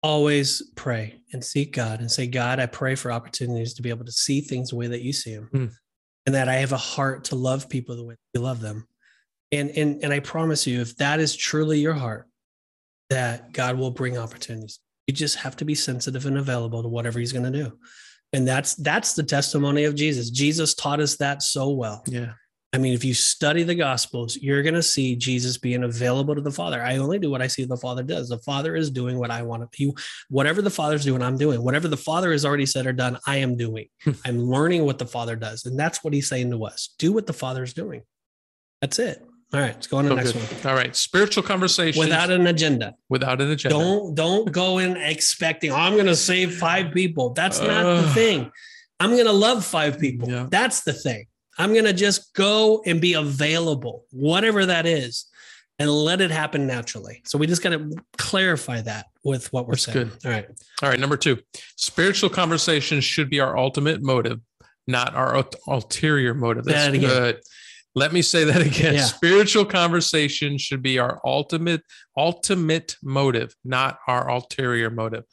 [0.01, 4.05] always pray and seek God and say, God, I pray for opportunities to be able
[4.05, 5.49] to see things the way that you see them.
[5.51, 5.65] Hmm.
[6.25, 8.87] And that I have a heart to love people the way you love them.
[9.51, 12.27] And, and, and I promise you, if that is truly your heart,
[13.11, 14.79] that God will bring opportunities.
[15.07, 17.77] You just have to be sensitive and available to whatever he's going to do.
[18.33, 20.29] And that's that's the testimony of Jesus.
[20.29, 22.03] Jesus taught us that so well.
[22.07, 22.33] yeah
[22.75, 26.41] I mean, if you study the Gospels, you're going to see Jesus being available to
[26.41, 26.81] the Father.
[26.81, 28.27] I only do what I see the Father does.
[28.27, 29.77] The Father is doing what I want to.
[29.77, 29.93] He,
[30.27, 31.63] whatever the Father's doing, I'm doing.
[31.63, 33.87] Whatever the Father has already said or done, I am doing.
[34.03, 34.11] Hmm.
[34.25, 37.27] I'm learning what the Father does, and that's what He's saying to us: do what
[37.27, 38.01] the Father's doing.
[38.81, 39.25] That's it.
[39.53, 40.41] All right, let's go on to the next good.
[40.65, 40.71] one.
[40.73, 42.95] all right spiritual conversation Without an agenda.
[43.09, 47.29] without an agenda Don't don't go in expecting "Oh, I'm going to save five people.
[47.33, 48.51] That's not the thing.
[48.99, 50.29] I'm going to love five people.
[50.29, 50.47] Yeah.
[50.49, 51.25] That's the thing.
[51.57, 55.25] I'm going to just go and be available, whatever that is,
[55.79, 57.21] and let it happen naturally.
[57.25, 60.07] So we just got to clarify that with what we're That's saying.
[60.07, 60.25] good.
[60.25, 60.47] All right.
[60.83, 61.37] All right, number two,
[61.77, 64.39] spiritual conversations should be our ultimate motive,
[64.87, 66.65] not our ul- ulterior motive.
[66.65, 67.09] That's that again.
[67.09, 67.39] good.
[67.95, 68.95] Let me say that again.
[68.95, 69.05] Yeah.
[69.05, 71.81] Spiritual conversation should be our ultimate
[72.17, 75.23] ultimate motive, not our ulterior motive.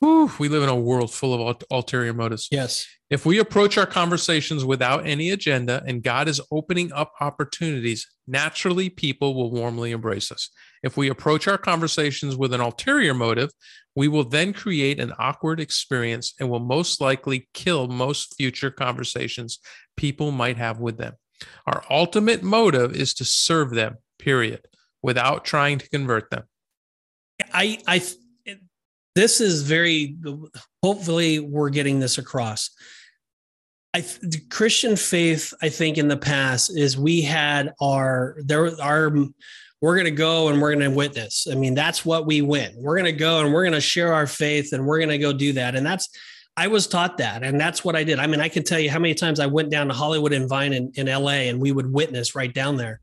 [0.00, 2.48] Whew, we live in a world full of ul- ulterior motives.
[2.50, 2.86] Yes.
[3.08, 8.90] If we approach our conversations without any agenda and God is opening up opportunities, naturally
[8.90, 10.50] people will warmly embrace us.
[10.82, 13.50] If we approach our conversations with an ulterior motive,
[13.94, 19.58] we will then create an awkward experience and will most likely kill most future conversations
[19.96, 21.14] people might have with them.
[21.66, 24.66] Our ultimate motive is to serve them, period,
[25.02, 26.44] without trying to convert them.
[27.52, 28.02] I, I,
[29.14, 30.16] this is very,
[30.82, 32.70] hopefully, we're getting this across.
[33.94, 39.10] I, the Christian faith, I think, in the past is we had our, there, our,
[39.80, 41.46] we're going to go and we're going to witness.
[41.50, 42.72] I mean, that's what we win.
[42.76, 45.18] We're going to go and we're going to share our faith and we're going to
[45.18, 45.76] go do that.
[45.76, 46.08] And that's,
[46.56, 47.42] I was taught that.
[47.42, 48.18] And that's what I did.
[48.18, 50.48] I mean, I can tell you how many times I went down to Hollywood and
[50.48, 53.00] Vine in, in LA and we would witness right down there.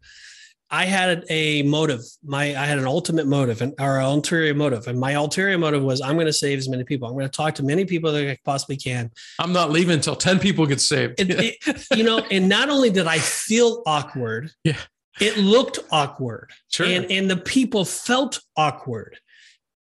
[0.72, 2.02] I had a motive.
[2.24, 6.02] My I had an ultimate motive and our ulterior motive, and my ulterior motive was
[6.02, 7.08] I'm going to save as many people.
[7.08, 9.12] I'm going to talk to many people that I possibly can.
[9.38, 11.20] I'm not leaving until 10 people get saved.
[11.20, 11.30] It,
[11.68, 14.78] it- you know, and not only did I feel awkward, Yeah.
[15.22, 16.88] it looked awkward, sure.
[16.88, 19.20] and and the people felt awkward.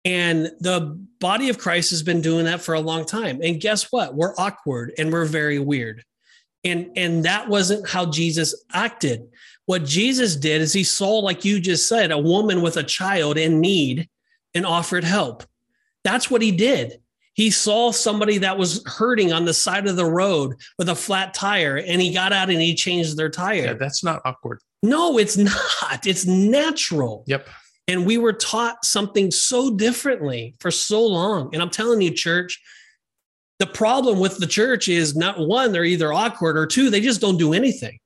[0.05, 3.39] And the body of Christ has been doing that for a long time.
[3.41, 4.15] And guess what?
[4.15, 6.03] We're awkward and we're very weird.
[6.65, 9.27] And and that wasn't how Jesus acted.
[9.65, 13.37] What Jesus did is he saw, like you just said, a woman with a child
[13.37, 14.09] in need
[14.53, 15.43] and offered help.
[16.03, 16.99] That's what he did.
[17.33, 21.33] He saw somebody that was hurting on the side of the road with a flat
[21.33, 23.65] tire and he got out and he changed their tire.
[23.65, 24.59] yeah, that's not awkward.
[24.83, 26.05] no, it's not.
[26.05, 27.23] It's natural.
[27.27, 27.47] Yep.
[27.87, 31.53] And we were taught something so differently for so long.
[31.53, 32.61] And I'm telling you, church,
[33.59, 37.21] the problem with the church is not one, they're either awkward, or two, they just
[37.21, 37.99] don't do anything.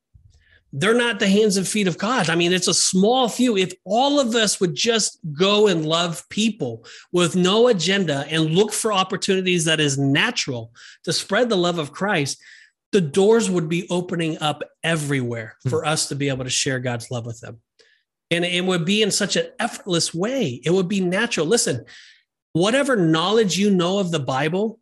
[0.74, 2.30] They're not the hands and feet of God.
[2.30, 3.56] I mean, it's a small few.
[3.56, 8.74] If all of us would just go and love people with no agenda and look
[8.74, 10.72] for opportunities that is natural
[11.04, 12.42] to spread the love of Christ,
[12.92, 15.70] the doors would be opening up everywhere hmm.
[15.70, 17.62] for us to be able to share God's love with them.
[18.30, 20.62] And it would be in such an effortless way.
[20.64, 21.46] It would be natural.
[21.46, 21.86] Listen,
[22.54, 24.80] whatever knowledge you know of the Bible,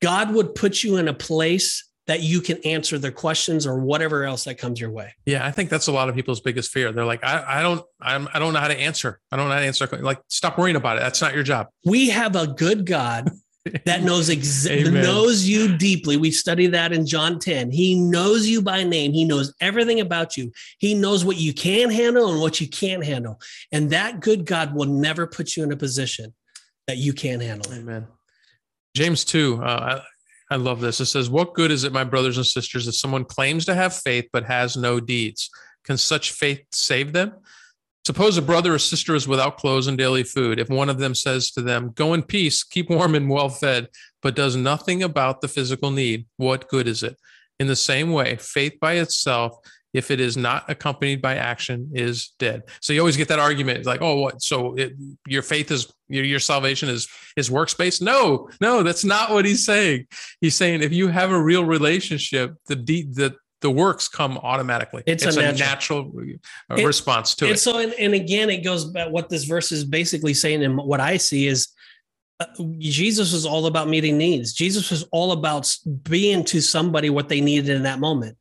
[0.00, 4.24] God would put you in a place that you can answer their questions or whatever
[4.24, 5.14] else that comes your way.
[5.26, 6.90] Yeah, I think that's a lot of people's biggest fear.
[6.90, 9.20] They're like, I, I don't, I'm, I don't know how to answer.
[9.30, 9.86] I don't know how to answer.
[10.00, 11.00] Like, stop worrying about it.
[11.00, 11.66] That's not your job.
[11.84, 13.28] We have a good God
[13.84, 15.02] that knows exa- Amen.
[15.02, 16.16] knows you deeply.
[16.16, 17.70] We study that in John 10.
[17.70, 19.12] He knows you by name.
[19.12, 20.52] He knows everything about you.
[20.78, 23.40] He knows what you can handle and what you can't handle.
[23.72, 26.34] And that good God will never put you in a position
[26.86, 27.70] that you can't handle.
[27.72, 27.78] it.
[27.78, 28.06] Amen.
[28.96, 30.00] James 2, uh,
[30.50, 31.00] I, I love this.
[31.00, 33.94] It says, What good is it, my brothers and sisters, if someone claims to have
[33.94, 35.50] faith but has no deeds?
[35.84, 37.34] Can such faith save them?
[38.08, 40.58] Suppose a brother or sister is without clothes and daily food.
[40.58, 43.88] If one of them says to them, Go in peace, keep warm and well fed,
[44.22, 47.18] but does nothing about the physical need, what good is it?
[47.60, 49.58] In the same way, faith by itself,
[49.92, 52.62] if it is not accompanied by action, is dead.
[52.80, 54.40] So you always get that argument, like, oh, what?
[54.40, 54.94] So it,
[55.26, 58.00] your faith is your, your salvation is is works based?
[58.00, 60.06] No, no, that's not what he's saying.
[60.40, 65.02] He's saying if you have a real relationship, the de- the the works come automatically.
[65.06, 66.12] It's a natural-
[66.70, 67.58] uh, It- response to it.
[67.58, 71.00] so and, and again it goes back what this verse is basically saying and what
[71.00, 71.68] i see is
[72.40, 72.46] uh,
[72.78, 74.52] jesus was all about meeting needs.
[74.52, 78.36] Jesus was all about being to somebody what they needed in that moment.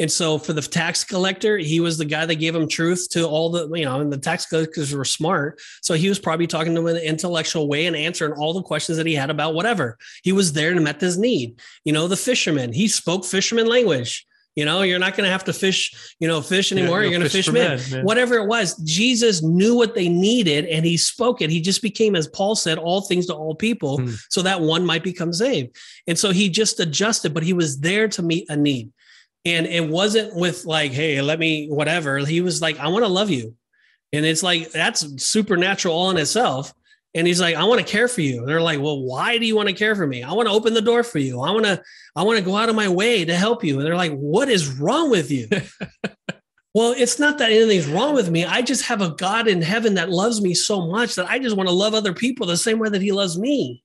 [0.00, 3.24] And so for the tax collector he was the guy that gave him truth to
[3.28, 5.60] all the you know and the tax collectors were smart.
[5.82, 8.62] So he was probably talking to him in an intellectual way and answering all the
[8.62, 9.98] questions that he had about whatever.
[10.24, 11.60] He was there and met this need.
[11.84, 15.44] You know the fisherman he spoke fisherman language you know you're not going to have
[15.44, 18.02] to fish you know fish anymore Yeah, you're going to fish for men men, yeah.
[18.02, 21.48] whatever it was, Jesus knew what they needed and he spoke it.
[21.50, 24.10] He just became, as Paul said, all things to all people Hmm.
[24.30, 25.76] so that one might become saved.
[26.06, 28.90] And so he just adjusted, but he was there to meet a need.
[29.44, 32.18] And it wasn't with like, hey, let me, whatever.
[32.18, 33.54] He was like, I want to love you.
[34.12, 36.72] And it's like, that's supernatural all in itself.
[37.14, 38.38] And he's like, I want to care for you.
[38.38, 40.22] And they're like, well, why do you want to care for me?
[40.22, 41.40] I want to open the door for you.
[41.40, 41.82] I want to,
[42.16, 43.78] I want to go out of my way to help you.
[43.78, 45.46] And they're like, what is wrong with you?
[46.74, 48.46] well, it's not that anything's wrong with me.
[48.46, 51.56] I just have a God in heaven that loves me so much that I just
[51.56, 53.82] want to love other people the same way that he loves me.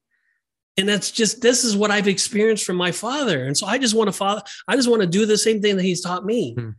[0.77, 3.45] And that's just this is what I've experienced from my father.
[3.45, 5.75] And so I just want to follow, I just want to do the same thing
[5.75, 6.53] that he's taught me.
[6.53, 6.69] Hmm.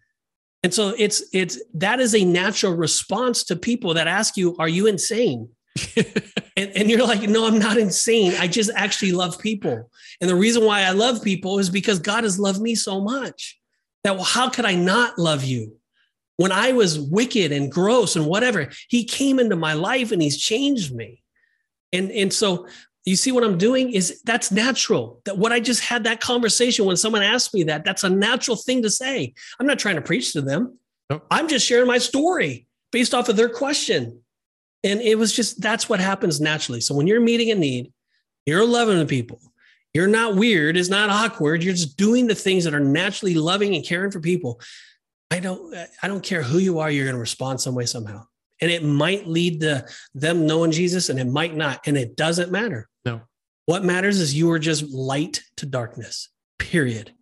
[0.62, 4.68] And so it's it's that is a natural response to people that ask you, are
[4.68, 5.48] you insane?
[6.58, 8.34] And, and you're like, no, I'm not insane.
[8.36, 9.92] I just actually love people.
[10.20, 13.60] And the reason why I love people is because God has loved me so much
[14.02, 15.76] that, well, how could I not love you?
[16.36, 20.36] When I was wicked and gross and whatever, he came into my life and he's
[20.36, 21.22] changed me.
[21.92, 22.66] And, and so
[23.04, 25.20] you see what I'm doing is that's natural.
[25.26, 28.56] That what I just had that conversation when someone asked me that, that's a natural
[28.56, 29.32] thing to say.
[29.60, 30.76] I'm not trying to preach to them.
[31.08, 31.24] Nope.
[31.30, 34.22] I'm just sharing my story based off of their question.
[34.88, 36.80] And it was just that's what happens naturally.
[36.80, 37.92] So when you're meeting a need,
[38.46, 39.40] you're loving the people.
[39.94, 40.76] You're not weird.
[40.76, 41.62] It's not awkward.
[41.62, 44.60] You're just doing the things that are naturally loving and caring for people.
[45.30, 45.74] I don't.
[46.02, 46.90] I don't care who you are.
[46.90, 48.24] You're going to respond some way somehow,
[48.60, 52.50] and it might lead to them knowing Jesus, and it might not, and it doesn't
[52.50, 52.88] matter.
[53.04, 53.20] No.
[53.66, 56.30] What matters is you are just light to darkness.
[56.58, 57.12] Period.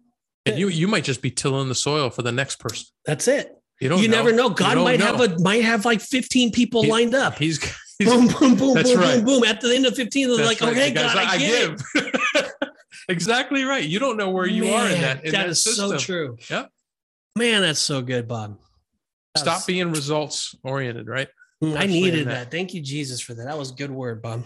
[0.44, 2.86] and you you might just be tilling the soil for the next person.
[3.04, 3.55] That's it.
[3.80, 4.48] You you never know.
[4.50, 5.06] God might know.
[5.06, 7.38] have a might have like 15 people He- lined up.
[7.38, 7.62] He's,
[7.98, 9.16] he's boom, boom, boom, boom, right.
[9.16, 9.44] boom, boom.
[9.44, 11.82] At the end of 15, they're that's like, right, okay, because God, I, it.
[11.94, 12.52] give.
[13.08, 13.84] exactly right.
[13.84, 15.24] You don't know where you are in that.
[15.24, 15.90] In that that is system.
[15.90, 16.36] so true.
[16.48, 16.70] Yep.
[17.36, 18.58] Man, that's so good, Bob.
[19.34, 21.06] That Stop was- being results oriented.
[21.06, 21.28] Right.
[21.62, 22.30] Mm, I needed that.
[22.30, 22.50] that.
[22.50, 23.44] Thank you, Jesus, for that.
[23.44, 24.44] That was a good word, Bob.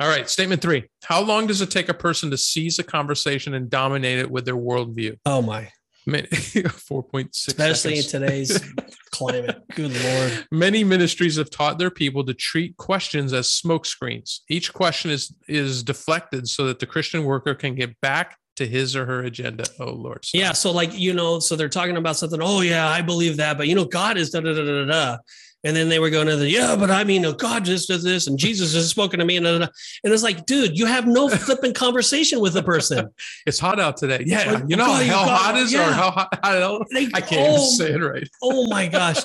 [0.00, 0.28] All right.
[0.30, 0.88] Statement three.
[1.04, 4.44] How long does it take a person to seize a conversation and dominate it with
[4.44, 5.18] their worldview?
[5.26, 5.70] Oh my.
[6.70, 7.58] Four point six.
[7.58, 8.60] Especially in today's
[9.10, 9.62] climate.
[9.74, 10.46] Good Lord.
[10.50, 14.42] Many ministries have taught their people to treat questions as smoke screens.
[14.48, 18.96] Each question is is deflected so that the Christian worker can get back to his
[18.96, 19.64] or her agenda.
[19.80, 20.24] Oh Lord.
[20.24, 20.38] stop.
[20.38, 20.52] Yeah.
[20.52, 22.40] So, like, you know, so they're talking about something.
[22.42, 23.56] Oh, yeah, I believe that.
[23.56, 25.16] But, you know, God is da da da da da.
[25.64, 28.04] And then they were going to the, yeah, but I mean, oh, God just does
[28.04, 29.36] this and Jesus has spoken to me.
[29.38, 29.68] And, and
[30.04, 33.08] it's like, dude, you have no flipping conversation with the person.
[33.44, 34.22] It's hot out today.
[34.24, 34.52] Yeah.
[34.52, 35.92] Like, you know God, how hot it is or yeah.
[35.92, 38.28] how hot I don't They, I can't even oh, say it right.
[38.42, 39.18] oh my gosh.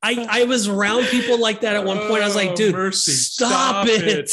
[0.00, 2.22] I, I was around people like that at one point.
[2.22, 3.12] I was like, Oh, dude, mercy.
[3.12, 4.06] stop, Stop it.
[4.06, 4.30] it.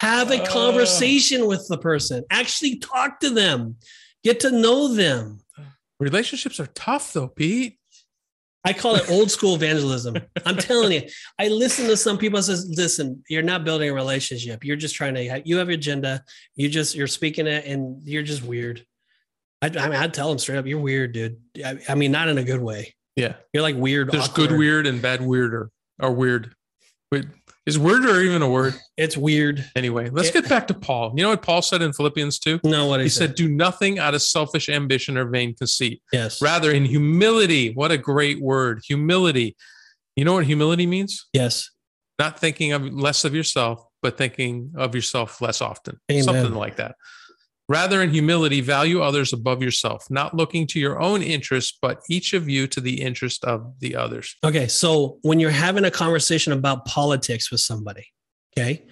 [0.00, 0.46] Have a Oh.
[0.46, 2.24] conversation with the person.
[2.30, 3.76] Actually talk to them.
[4.24, 5.40] Get to know them.
[6.00, 7.78] Relationships are tough though, Pete.
[8.64, 10.16] I call it old school evangelism.
[10.46, 11.02] I'm telling you,
[11.38, 14.64] I listen to some people says, listen, you're not building a relationship.
[14.64, 16.22] You're just trying to, you have your agenda.
[16.54, 18.86] You just, you're speaking it and you're just weird.
[19.60, 21.40] I, I mean, I'd tell them straight up, you're weird, dude.
[21.64, 22.94] I, I mean, not in a good way.
[23.16, 23.34] Yeah.
[23.52, 24.10] You're like weird.
[24.10, 25.70] There's good weird and bad weirder
[26.00, 26.54] or weird.
[27.10, 27.26] Wait,
[27.66, 28.74] is weirder even a word?
[28.96, 29.64] It's weird.
[29.76, 31.12] Anyway, let's It- get back to Paul.
[31.16, 32.60] You know what Paul said in Philippians 2?
[32.64, 36.02] No, what He he said, Do nothing out of selfish ambition or vain conceit.
[36.12, 36.40] yes.
[36.42, 38.82] Rather, in humility, what a great word.
[38.86, 39.56] Humility.
[40.16, 41.26] You know what humility means?
[41.32, 41.70] Yes.
[42.18, 45.98] Not thinking of less of yourself, but thinking of yourself less often.
[46.10, 46.24] Amen.
[46.24, 46.96] Something like that.
[47.72, 52.34] Rather, in humility, value others above yourself, not looking to your own interests, but each
[52.34, 54.36] of you to the interest of the others.
[54.44, 54.68] Okay.
[54.68, 58.04] So when you're having a conversation about politics with somebody,
[58.54, 58.84] okay,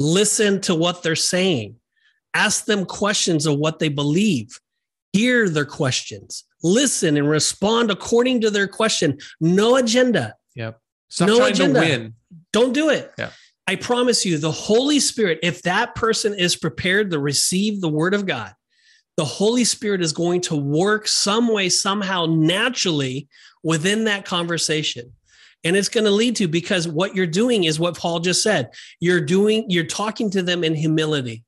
[0.00, 1.76] listen to what they're saying,
[2.34, 4.58] ask them questions of what they believe,
[5.12, 9.16] hear their questions, listen and respond according to their question.
[9.40, 10.34] No agenda.
[10.56, 10.80] Yep.
[11.08, 11.80] Stop No trying agenda.
[11.80, 12.14] to win.
[12.52, 13.12] Don't do it.
[13.16, 13.30] Yeah.
[13.66, 18.14] I promise you, the Holy Spirit, if that person is prepared to receive the word
[18.14, 18.52] of God,
[19.16, 23.28] the Holy Spirit is going to work some way, somehow, naturally
[23.62, 25.12] within that conversation.
[25.62, 28.70] And it's going to lead to because what you're doing is what Paul just said.
[29.00, 31.42] You're doing, you're talking to them in humility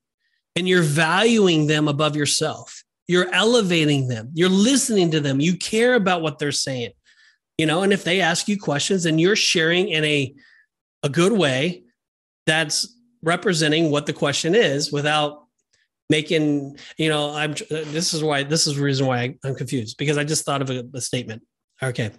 [0.55, 2.83] and you're valuing them above yourself.
[3.09, 4.31] You're elevating them.
[4.33, 5.39] You're listening to them.
[5.39, 6.93] You care about what they're saying.
[7.59, 10.35] You know, and if they ask you questions and you're sharing in a
[11.03, 11.85] a good way
[12.47, 15.43] that's representing what the question is without
[16.09, 20.17] making you know i'm this is why this is the reason why i'm confused because
[20.17, 21.43] i just thought of a, a statement.
[21.83, 22.11] Okay.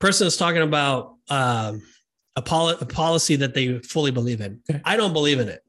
[0.00, 1.82] Person is talking about um,
[2.36, 4.60] a, poli- a policy that they fully believe in.
[4.70, 4.82] Okay.
[4.84, 5.60] i don't believe in it.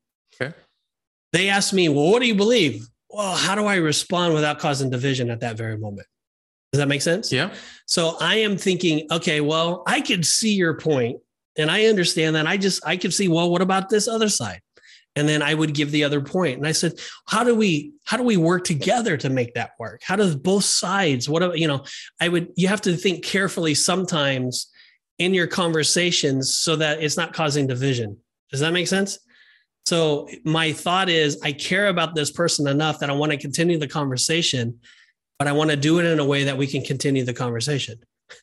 [0.42, 0.54] Okay.
[1.32, 2.86] they ask me well what do you believe?
[3.10, 6.08] Well how do i respond without causing division at that very moment?
[6.72, 7.32] Does that make sense?
[7.32, 7.54] Yeah.
[7.86, 11.20] so I am thinking, okay, well, I could see your point
[11.60, 12.48] and I understand that.
[12.48, 14.62] I just, I could see, well, what about this other side?
[15.16, 16.58] And then I would give the other point.
[16.58, 16.94] And I said,
[17.28, 20.02] how do we, how do we work together to make that work?
[20.04, 21.84] How does both sides, what, you know,
[22.22, 24.72] I would, you have to think carefully sometimes
[25.18, 28.18] in your conversations so that it's not causing division.
[28.52, 29.20] Does that make sense?
[29.86, 33.78] So my thought is I care about this person enough that I want to continue
[33.78, 34.80] the conversation,
[35.38, 38.00] but I want to do it in a way that we can continue the conversation.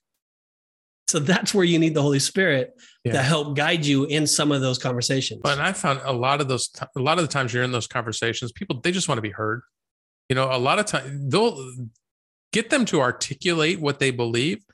[1.09, 2.75] So that's where you need the Holy Spirit
[3.07, 3.13] Yeah.
[3.13, 5.41] to help guide you in some of those conversations.
[5.41, 7.87] But I found a lot of those, a lot of the times you're in those
[7.87, 9.63] conversations, people, they just want to be heard.
[10.29, 11.73] You know, a lot of times they'll
[12.53, 14.65] get them to articulate what they believe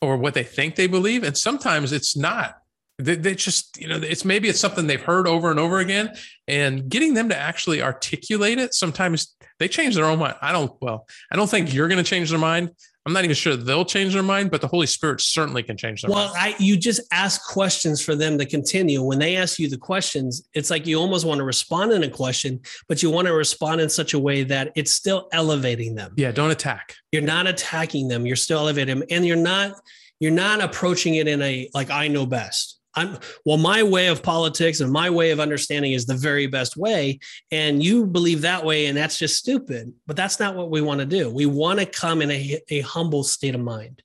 [0.00, 1.22] or what they think they believe.
[1.22, 2.56] And sometimes it's not.
[2.98, 6.14] They, they just, you know, it's maybe it's something they've heard over and over again.
[6.48, 10.36] And getting them to actually articulate it, sometimes they change their own mind.
[10.40, 12.70] I don't, well, I don't think you're going to change their mind.
[13.06, 16.02] I'm not even sure they'll change their mind, but the Holy Spirit certainly can change
[16.02, 16.38] their Well, mind.
[16.38, 19.02] I you just ask questions for them to continue.
[19.02, 22.10] When they ask you the questions, it's like you almost want to respond in a
[22.10, 26.12] question, but you want to respond in such a way that it's still elevating them.
[26.16, 26.94] Yeah, don't attack.
[27.10, 28.26] You're not attacking them.
[28.26, 29.80] You're still elevating them, and you're not
[30.18, 32.79] you're not approaching it in a like I know best.
[32.94, 36.76] I'm well, my way of politics and my way of understanding is the very best
[36.76, 37.20] way,
[37.52, 39.92] and you believe that way, and that's just stupid.
[40.06, 41.30] But that's not what we want to do.
[41.30, 44.02] We want to come in a, a humble state of mind,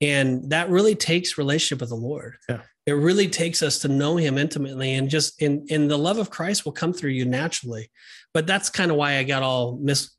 [0.00, 2.36] and that really takes relationship with the Lord.
[2.48, 2.60] Yeah.
[2.86, 6.28] It really takes us to know Him intimately, and just in in the love of
[6.30, 7.90] Christ will come through you naturally.
[8.34, 10.10] But that's kind of why I got all mis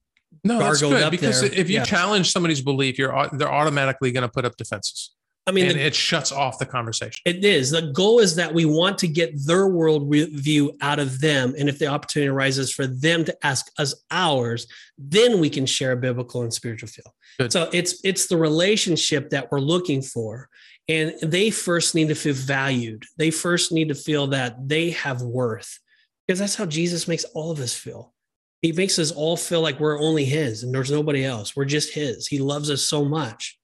[0.43, 1.51] No, that's good because there.
[1.53, 1.83] if you Yeah.
[1.83, 5.11] challenge somebody's belief, you're they're automatically going to put up defenses,
[5.49, 7.19] I mean, and the- it shuts off the conversation.
[7.25, 7.71] It is.
[7.71, 11.55] The goal is that we want to get their world view out of them.
[11.57, 15.93] And if the opportunity arises for them to ask us ours, then we can share
[15.93, 17.13] a biblical and spiritual feel.
[17.39, 17.51] Good.
[17.51, 20.47] So it's it's the relationship that we're looking for.
[20.87, 23.03] And they first need to feel valued.
[23.17, 25.79] They first need to feel that they have worth.
[26.27, 28.13] Because that's how Jesus makes all of us feel.
[28.61, 31.55] He makes us all feel like we're only his and there's nobody else.
[31.55, 32.27] We're just his.
[32.27, 33.58] He loves us so much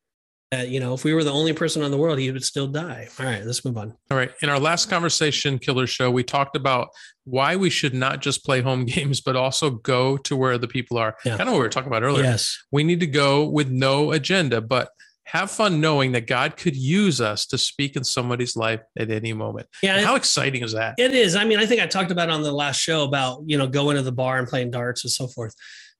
[0.55, 2.67] that, you know, if we were the only person on the world, he would still
[2.67, 3.07] die.
[3.19, 3.93] All right, let's move on.
[4.09, 4.31] All right.
[4.41, 6.89] In our last conversation, Killer Show, we talked about
[7.25, 10.97] why we should not just play home games, but also go to where the people
[10.97, 11.15] are.
[11.25, 11.37] Yeah.
[11.37, 12.23] Kind of what we were talking about earlier.
[12.23, 12.57] Yes.
[12.71, 14.89] We need to go with no agenda, but
[15.25, 19.33] have fun knowing that God could use us to speak in somebody's life at any
[19.33, 19.67] moment.
[19.81, 19.99] Yeah.
[20.01, 20.95] How exciting is that?
[20.97, 21.35] It is.
[21.35, 23.97] I mean, I think I talked about on the last show about, you know, going
[23.97, 25.55] to the bar and playing darts and so forth.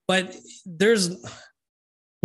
[0.08, 0.36] But
[0.66, 1.10] there's,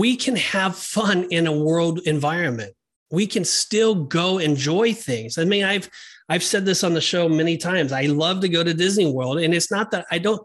[0.00, 2.72] we can have fun in a world environment.
[3.10, 5.36] We can still go enjoy things.
[5.36, 5.90] I mean, I've,
[6.30, 7.92] I've said this on the show many times.
[7.92, 9.40] I love to go to Disney World.
[9.40, 10.40] And it's not that I don't,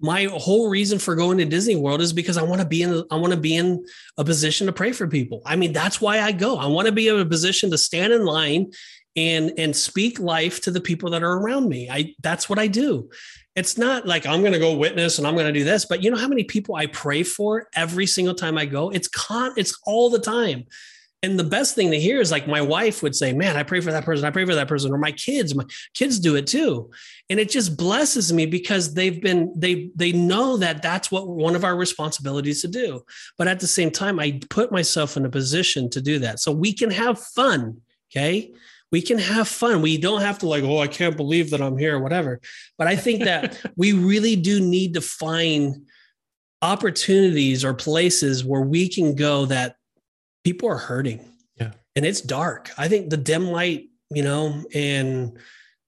[0.00, 3.02] my whole reason for going to Disney World is because I want to be in,
[3.10, 3.84] I want to be in
[4.16, 5.42] a position to pray for people.
[5.44, 6.56] I mean, that's why I go.
[6.56, 8.70] I want to be in a position to stand in line
[9.16, 11.88] and and speak life to the people that are around me.
[11.90, 13.10] I that's what I do.
[13.56, 16.02] It's not like I'm going to go witness and I'm going to do this, but
[16.02, 18.90] you know how many people I pray for every single time I go?
[18.90, 20.64] It's con it's all the time.
[21.22, 23.80] And the best thing to hear is like my wife would say, "Man, I pray
[23.80, 24.24] for that person.
[24.24, 26.90] I pray for that person." Or my kids, my kids do it too.
[27.28, 31.54] And it just blesses me because they've been they they know that that's what one
[31.54, 33.04] of our responsibilities to do.
[33.36, 36.40] But at the same time, I put myself in a position to do that.
[36.40, 38.54] So we can have fun, okay?
[38.92, 39.82] We can have fun.
[39.82, 42.40] We don't have to like, oh, I can't believe that I'm here or whatever.
[42.76, 45.86] But I think that we really do need to find
[46.62, 49.76] opportunities or places where we can go that
[50.44, 51.24] people are hurting.
[51.56, 51.72] Yeah.
[51.96, 52.70] And it's dark.
[52.76, 55.38] I think the dim light, you know, and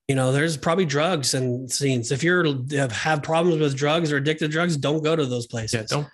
[0.08, 2.12] you know, there's probably drugs and scenes.
[2.12, 2.44] If you're
[2.90, 5.90] have problems with drugs or addicted to drugs, don't go to those places.
[5.90, 6.08] Yeah, don't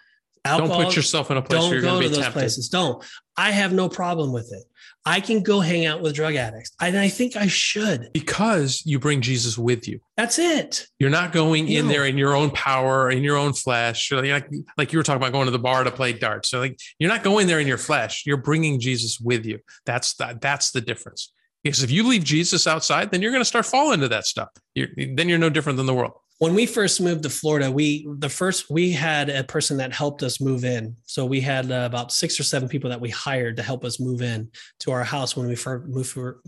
[0.45, 2.39] Alcohol, don't put yourself in a place don't you're go going to to those tempted.
[2.39, 2.69] places.
[2.69, 3.05] Don't.
[3.37, 4.65] I have no problem with it.
[5.05, 6.71] I can go hang out with drug addicts.
[6.81, 8.11] And I think I should.
[8.13, 10.01] Because you bring Jesus with you.
[10.17, 10.87] That's it.
[10.99, 14.11] You're not going in there in your own power, in your own flesh.
[14.11, 16.51] You're Like, like you were talking about going to the bar to play darts.
[16.51, 18.25] So like you're not going there in your flesh.
[18.27, 19.61] You're bringing Jesus with you.
[19.87, 21.33] That's the, that's the difference.
[21.65, 24.49] Because if you leave Jesus outside, then you're going to start falling into that stuff.
[24.75, 26.13] You're, then you're no different than the world.
[26.39, 30.23] When we first moved to Florida, we the first we had a person that helped
[30.23, 30.97] us move in.
[31.05, 33.99] So we had uh, about six or seven people that we hired to help us
[33.99, 36.11] move in to our house when we first moved.
[36.11, 36.41] For,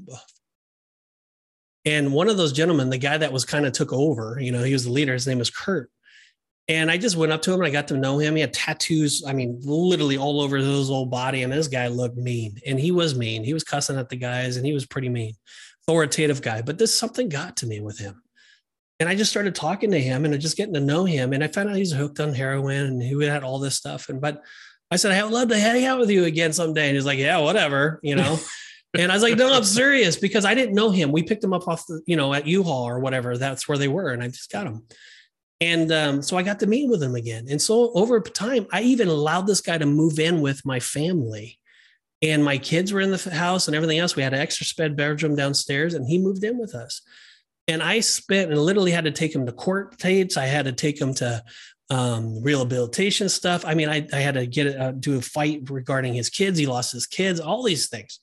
[1.84, 4.62] and one of those gentlemen, the guy that was kind of took over, you know,
[4.62, 5.12] he was the leader.
[5.12, 5.90] His name was Kurt.
[6.68, 8.36] And I just went up to him and I got to know him.
[8.36, 11.42] He had tattoos, I mean, literally all over his whole body.
[11.42, 12.60] And this guy looked mean.
[12.64, 13.42] And he was mean.
[13.42, 15.34] He was cussing at the guys and he was pretty mean,
[15.82, 16.62] authoritative guy.
[16.62, 18.22] But this something got to me with him.
[19.00, 21.32] And I just started talking to him and just getting to know him.
[21.32, 24.10] And I found out he's hooked on heroin and he had all this stuff.
[24.10, 24.42] And but
[24.90, 26.88] I said, I would love to hang out with you again someday.
[26.88, 28.38] And he's like, Yeah, whatever, you know.
[28.98, 31.12] and I was like, No, I'm serious because I didn't know him.
[31.12, 33.38] We picked him up off the, you know, at U-Haul or whatever.
[33.38, 34.10] That's where they were.
[34.10, 34.84] And I just got him.
[35.62, 37.46] And um, so I got to meet with him again.
[37.50, 41.58] And so over time, I even allowed this guy to move in with my family.
[42.22, 44.16] And my kids were in the house and everything else.
[44.16, 47.00] We had an extra sped bedroom downstairs, and he moved in with us.
[47.70, 50.36] And I spent and literally had to take him to court dates.
[50.36, 51.42] I had to take him to
[51.88, 53.64] um, rehabilitation stuff.
[53.64, 56.58] I mean, I, I had to get uh, do a fight regarding his kids.
[56.58, 58.18] He lost his kids, all these things,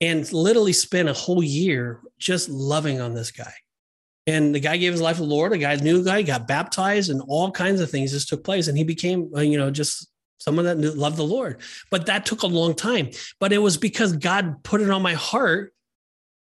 [0.00, 3.52] and literally spent a whole year just loving on this guy.
[4.28, 5.52] And the guy gave his life to the Lord.
[5.52, 8.68] The guy's new guy got baptized, and all kinds of things just took place.
[8.68, 10.08] And he became, uh, you know, just
[10.38, 11.60] someone that knew, loved the Lord.
[11.90, 13.10] But that took a long time.
[13.40, 15.72] But it was because God put it on my heart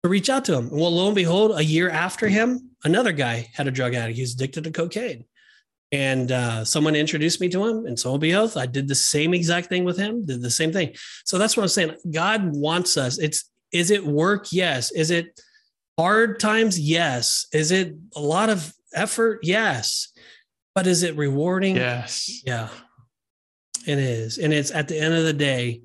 [0.05, 0.69] to reach out to him.
[0.69, 4.15] Well, lo and behold, a year after him, another guy had a drug addict.
[4.15, 5.25] He was addicted to cocaine.
[5.91, 8.55] And uh, someone introduced me to him, and so be oath.
[8.55, 10.93] I did the same exact thing with him, did the same thing.
[11.25, 11.95] So that's what I'm saying.
[12.11, 13.17] God wants us.
[13.17, 14.47] It's is it work?
[14.51, 14.91] Yes.
[14.91, 15.39] Is it
[15.97, 16.79] hard times?
[16.79, 17.47] Yes.
[17.51, 19.39] Is it a lot of effort?
[19.41, 20.09] Yes.
[20.75, 21.77] But is it rewarding?
[21.77, 22.41] Yes.
[22.45, 22.69] Yeah,
[23.87, 24.37] it is.
[24.37, 25.81] And it's at the end of the day,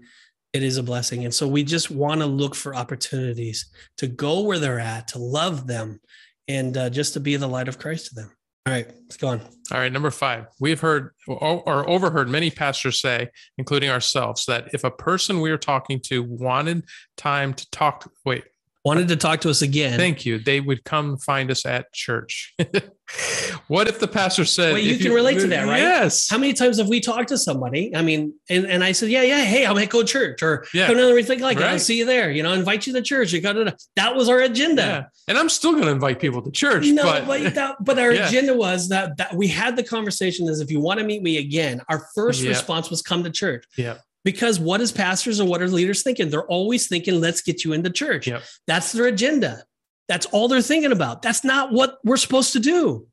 [0.53, 1.25] it is a blessing.
[1.25, 5.19] And so we just want to look for opportunities to go where they're at, to
[5.19, 6.01] love them,
[6.49, 8.31] and uh, just to be the light of Christ to them.
[8.67, 9.41] All right, let's go on.
[9.73, 10.47] All right, number five.
[10.61, 15.51] We've heard or or overheard many pastors say, including ourselves, that if a person we
[15.51, 16.85] are talking to wanted
[17.17, 18.45] time to talk, wait,
[18.85, 19.99] Wanted to talk to us again.
[19.99, 22.55] thank you, they would come find us at church.
[23.69, 25.81] what if the pastor said, Well, you can relate to that, right?
[25.81, 26.29] Yes.
[26.31, 27.95] How many times have we talked to somebody?
[27.95, 30.65] I mean, and, and I said, yeah, yeah, hey, I might go to church or
[30.73, 30.87] Yeah.
[30.87, 31.73] come to everything like that.
[31.73, 32.31] I'll see you there.
[32.31, 33.33] You know, invite you to church.
[33.33, 33.77] You got to.
[33.97, 34.83] That was our agenda.
[34.83, 35.05] Yeah.
[35.29, 38.13] And I'm still going to invite people to church, No, but, but that, but our
[38.21, 38.29] Yeah.
[38.29, 41.37] agenda was that that we had the conversation is if you want to meet me
[41.39, 43.65] again, our first response was come to church.
[43.77, 43.99] Yeah.
[44.25, 46.29] Because what is pastors or what are leaders thinking?
[46.29, 48.27] They're always thinking, let's get you into church.
[48.27, 48.43] Yep.
[48.67, 49.65] That's their agenda.
[50.09, 51.23] That's all they're thinking about.
[51.23, 53.07] That's not what we're supposed to do.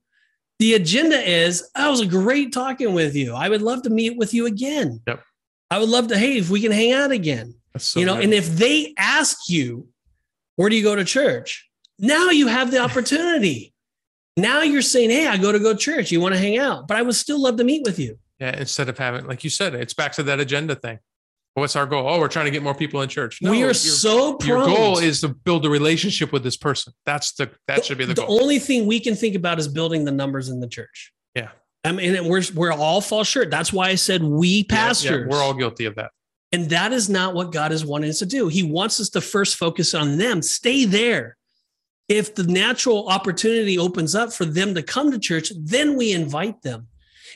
[0.59, 3.35] The agenda is, I was great talking with you.
[3.35, 5.01] I would love to meet with you again.
[5.07, 5.23] Yep.
[5.69, 8.25] I would love to, hey, if we can hang out again so you know good.
[8.25, 9.87] and if they ask you
[10.55, 13.73] where do you go to church now you have the opportunity
[14.37, 16.87] now you're saying hey i go to go to church you want to hang out
[16.87, 19.49] but i would still love to meet with you yeah, instead of having, like you
[19.49, 20.99] said, it's back to that agenda thing.
[21.55, 22.07] What's our goal?
[22.07, 23.39] Oh, we're trying to get more people in church.
[23.41, 24.75] we are your- so your prone.
[24.75, 26.93] goal is to build a relationship with this person.
[27.05, 28.41] That's the that should be the, the goal.
[28.41, 31.49] only thing we can think about is building the numbers in the church Yeah.
[31.83, 34.75] i mean and we're we're all fall short that's why i said we Yeah, yeah,
[34.87, 36.11] pastors we're all guilty of that.
[36.51, 38.47] And that is not what God is wanting us to do.
[38.49, 41.35] He wants us to first focus on them, stay there.
[42.07, 46.61] If the natural opportunity opens up for them to come to church, then we invite
[46.61, 46.87] them.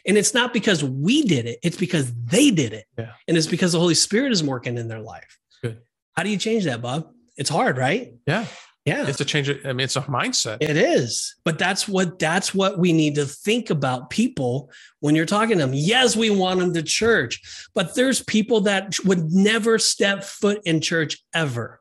[0.06, 2.86] And it's not because we did it, it's because they did it.
[2.97, 3.12] Yeah.
[3.28, 5.38] And it's because the Holy Spirit is working in their life.
[5.62, 5.80] Good.
[6.16, 7.08] How do you change that, Bob?
[7.38, 8.14] It's hard, right?
[8.28, 8.45] Yeah,
[8.86, 9.08] Yeah.
[9.08, 9.47] it's a change.
[9.49, 10.58] of- I mean, it's a mindset.
[10.62, 11.36] It is.
[11.45, 15.64] But that's what that's what we need to think about people when you're talking to
[15.66, 15.74] them.
[15.74, 17.41] Yes, we want them to church,
[17.74, 21.80] but there's people that would never step foot in church ever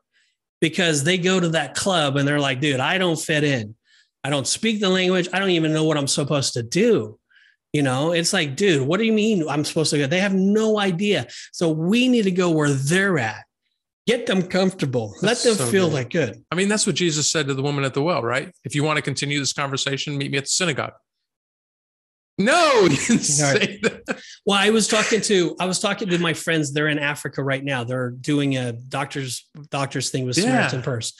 [0.61, 3.75] because they go to that club and they're like, dude, I don't fit in.
[4.23, 5.27] I don't speak the language.
[5.33, 7.17] I don't even know what I'm supposed to do.
[7.73, 10.07] You know, it's like, dude, what do you mean I'm supposed to go?
[10.07, 11.27] They have no idea.
[11.53, 13.45] So we need to go where they're at.
[14.07, 15.15] Get them comfortable.
[15.21, 15.93] That's Let them so feel good.
[15.93, 16.43] like good.
[16.51, 18.51] I mean, that's what Jesus said to the woman at the well, right?
[18.65, 20.93] If you want to continue this conversation, meet me at the synagogue.
[22.37, 24.21] No, he didn't say that.
[24.45, 26.73] Well, I was talking to I was talking to my friends.
[26.73, 27.83] They're in Africa right now.
[27.83, 30.45] They're doing a doctor's doctor's thing with Yeah.
[30.45, 31.13] Samaritan Purse,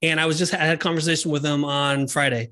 [0.00, 2.50] and I was just I had a conversation with them on Friday,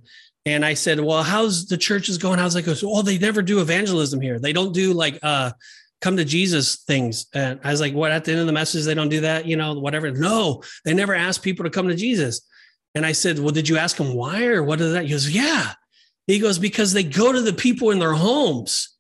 [0.51, 2.38] and I said, "Well, how's the churches going?
[2.38, 4.38] How's that go?" So, oh, they never do evangelism here.
[4.38, 5.53] They don't do like uh
[6.01, 7.26] come to Jesus things.
[7.34, 9.46] And I was like, what at the end of the message, they don't do that,
[9.46, 10.11] you know, whatever.
[10.11, 12.40] No, they never ask people to come to Jesus.
[12.94, 15.05] And I said, Well, did you ask them why or what is that?
[15.05, 15.72] He goes, Yeah.
[16.26, 18.96] He goes, Because they go to the people in their homes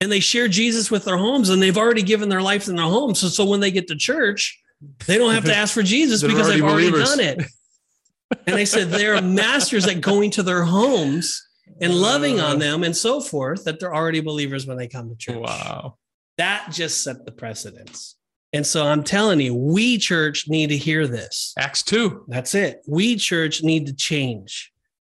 [0.00, 2.86] and they share Jesus with their homes and they've already given their life in their
[2.86, 3.20] homes.
[3.20, 4.60] So, so when they get to church,
[5.06, 7.16] they don't have to ask for Jesus because they've already believers.
[7.16, 7.42] done it.
[8.46, 11.46] And I said they're masters at going to their homes
[11.80, 15.16] and loving on them and so forth, that they're already believers when they come to
[15.16, 15.36] church.
[15.36, 15.96] Wow.
[16.38, 18.16] That just set the precedence.
[18.52, 21.54] And so I'm telling you, we church need to hear this.
[21.58, 22.26] Acts 2.
[22.28, 22.82] That's it.
[22.86, 24.72] We church need to change.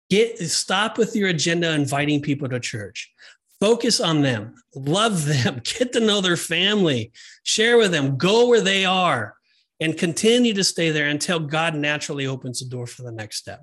[0.09, 3.11] Get stop with your agenda inviting people to church.
[3.59, 7.11] Focus on them, love them, get to know their family,
[7.43, 9.35] share with them, go where they are,
[9.79, 13.61] and continue to stay there until God naturally opens the door for the next step.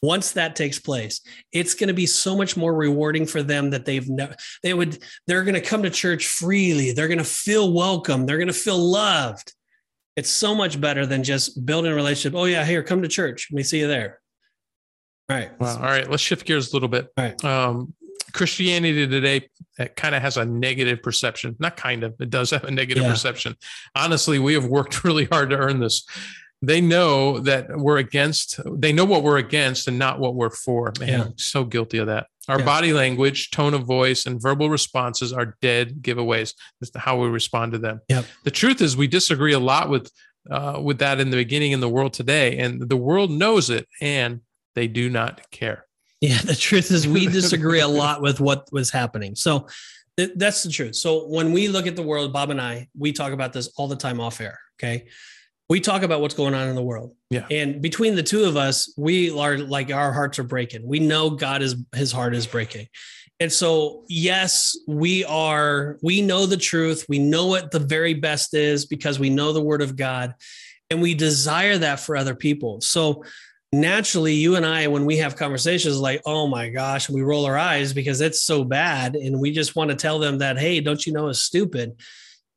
[0.00, 1.20] Once that takes place,
[1.52, 4.34] it's going to be so much more rewarding for them that they've never,
[4.64, 6.90] they would, they're going to come to church freely.
[6.92, 8.26] They're going to feel welcome.
[8.26, 9.52] They're going to feel loved.
[10.16, 12.36] It's so much better than just building a relationship.
[12.36, 13.48] Oh, yeah, here, come to church.
[13.50, 14.20] Let me see you there.
[15.30, 15.60] All right.
[15.60, 15.76] Wow.
[15.76, 16.10] All right.
[16.10, 17.08] Let's shift gears a little bit.
[17.16, 17.44] All right.
[17.44, 17.94] Um,
[18.32, 19.48] Christianity today
[19.96, 21.56] kind of has a negative perception.
[21.58, 23.10] Not kind of, it does have a negative Yeah.
[23.10, 23.56] perception.
[23.94, 26.04] Honestly, we have worked really hard to earn this.
[26.64, 30.92] They know that we're against, they know what we're against and not what we're for.
[31.00, 31.24] Man, Yeah.
[31.36, 32.28] So guilty of that.
[32.48, 32.64] Our Yeah.
[32.64, 37.28] body language, tone of voice, and verbal responses are dead giveaways as to how we
[37.28, 38.00] respond to them.
[38.08, 38.24] Yep.
[38.44, 40.10] The truth is, we disagree a lot with
[40.50, 43.86] uh, with that in the beginning in the world today, and the world knows it,
[44.00, 44.40] and
[44.74, 45.84] they do not care.
[46.22, 49.34] Yeah, the truth is we disagree a lot with what was happening.
[49.34, 49.66] So
[50.16, 50.94] th- that's the truth.
[50.94, 53.88] So when we look at the world, Bob and I, we talk about this all
[53.88, 54.58] the time off air.
[54.78, 55.08] Okay.
[55.68, 57.16] We talk about what's going on in the world.
[57.28, 57.46] Yeah.
[57.50, 60.86] And between the two of us, we are like our hearts are breaking.
[60.86, 62.88] We know God is his heart is breaking.
[63.40, 67.06] And so, yes, we are, we know the truth.
[67.08, 70.34] We know what the very best is because we know the word of God
[70.90, 72.80] and we desire that for other people.
[72.82, 73.24] So,
[73.72, 77.56] naturally you and i when we have conversations like oh my gosh we roll our
[77.56, 81.06] eyes because it's so bad and we just want to tell them that hey don't
[81.06, 81.92] you know it's stupid?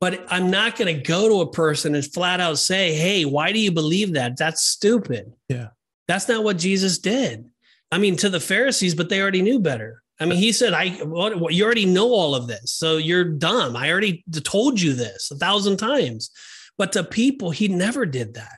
[0.01, 3.53] But i'm not going to go to a person and flat out say hey why
[3.53, 4.35] do you believe that?
[4.37, 5.31] That's stupid.
[5.47, 5.69] Yeah.
[6.09, 7.45] that's not what jesus did.
[7.93, 10.03] I mean to the pharisees but they already knew better.
[10.19, 13.23] I mean he said i what, what- you already know all of this so you're
[13.23, 13.77] dumb.
[13.77, 16.29] I already told you this a thousand times.
[16.77, 18.57] But to people he never did that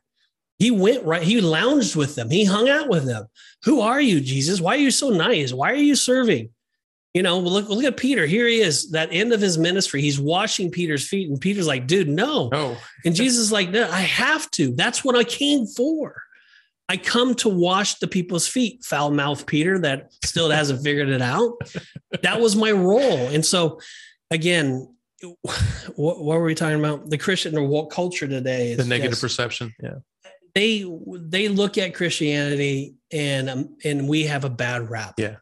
[0.60, 3.26] he went right, he lounged with them, he hung out with them.
[3.64, 4.60] Who are you, Jesus?
[4.62, 5.53] Why are you so nice?
[5.53, 6.49] Why are you serving?
[7.14, 8.28] You know, look, look at Peter.
[8.28, 10.01] Here he is, that end of his ministry.
[10.01, 12.49] He's washing Peter's feet, and Peter's like, dude, no.
[12.49, 14.74] No, And Jesus is like, no, I have to.
[14.76, 16.22] That's what I came for.
[16.89, 21.22] I come to wash the people's feet, foul mouth Peter that still hasn't figured it
[21.22, 21.53] out.
[22.22, 23.28] That was my role.
[23.28, 23.80] And so,
[24.32, 24.88] again,
[25.95, 27.10] what, what were we talking about?
[27.10, 29.74] The Christian or what culture today is the negative just- perception.
[29.82, 29.95] Yeah.
[30.58, 35.14] They they look at Christianity and um, and we have a bad rap.
[35.18, 35.36] Yeah.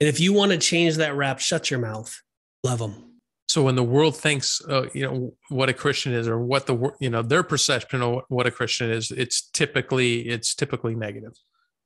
[0.00, 2.14] And if you want to change that rap, shut your mouth.
[2.62, 3.04] Love them.
[3.48, 6.92] So when the world thinks, uh, you know, what a Christian is, or what the
[7.00, 11.32] you know their perception of what a Christian is, it's typically it's typically negative.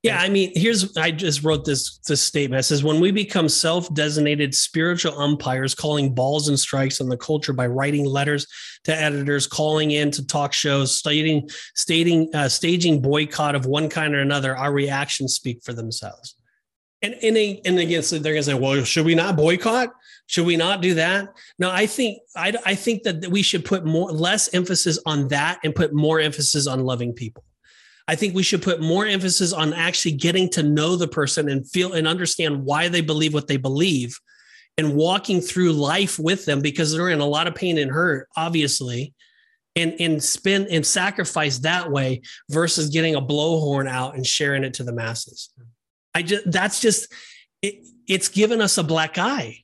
[0.02, 2.58] Yeah, I mean, here's I just wrote this this statement.
[2.58, 7.52] It says when we become self-designated spiritual umpires calling balls and strikes on the culture
[7.52, 8.48] by writing letters
[8.82, 14.12] to editors, calling in to talk shows, stating stating uh, staging boycott of one kind
[14.12, 16.34] or another, our reactions speak for themselves.
[17.02, 19.90] And and, and again, so they're gonna say, well, should we not boycott?
[20.26, 21.28] Should we not do that?
[21.60, 25.60] No, I think I, I think that we should put more less emphasis on that
[25.62, 27.44] and put more emphasis on loving people.
[28.08, 31.68] I think we should put more emphasis on actually getting to know the person and
[31.68, 34.18] feel and understand why they believe what they believe
[34.78, 38.28] and walking through life with them because they're in a lot of pain and hurt,
[38.36, 39.14] obviously,
[39.76, 44.74] and, and spend and sacrifice that way versus getting a blowhorn out and sharing it
[44.74, 45.50] to the masses.
[46.14, 47.12] I just that's just
[47.62, 49.61] it, it's given us a black eye.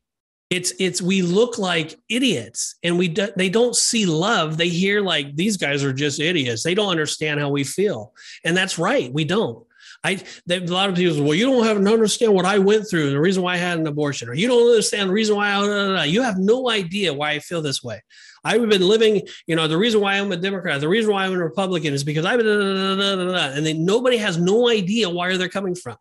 [0.51, 4.57] It's it's we look like idiots and we do, they don't see love.
[4.57, 6.63] They hear like these guys are just idiots.
[6.63, 8.15] They don't understand how we feel.
[8.45, 9.13] And that's right.
[9.13, 9.67] We don't.
[10.05, 12.59] I they, a lot of people say, well, you don't have to understand what I
[12.59, 15.37] went through, the reason why I had an abortion, or you don't understand the reason
[15.37, 18.03] why I, you have no idea why I feel this way.
[18.45, 21.35] I've been living, you know, the reason why I'm a Democrat, the reason why I'm
[21.35, 25.75] a Republican is because I've been, and then nobody has no idea where they're coming
[25.75, 25.97] from.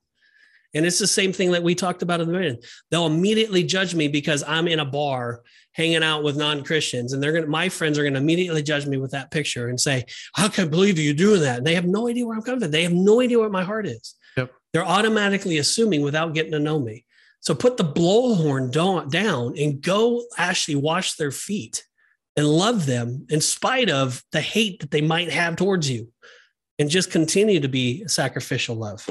[0.73, 2.61] And it's the same thing that we talked about in the beginning.
[2.91, 5.43] They'll immediately judge me because I'm in a bar
[5.73, 7.13] hanging out with non-Christians.
[7.13, 10.05] And they're gonna my friends are gonna immediately judge me with that picture and say,
[10.33, 11.59] How can I believe you're doing that?
[11.59, 12.71] And they have no idea where I'm coming from.
[12.71, 14.15] They have no idea what my heart is.
[14.35, 14.51] Yep.
[14.73, 17.05] They're automatically assuming without getting to know me.
[17.39, 18.71] So put the blowhorn
[19.09, 21.85] down and go actually wash their feet
[22.35, 26.11] and love them in spite of the hate that they might have towards you
[26.79, 29.07] and just continue to be sacrificial love.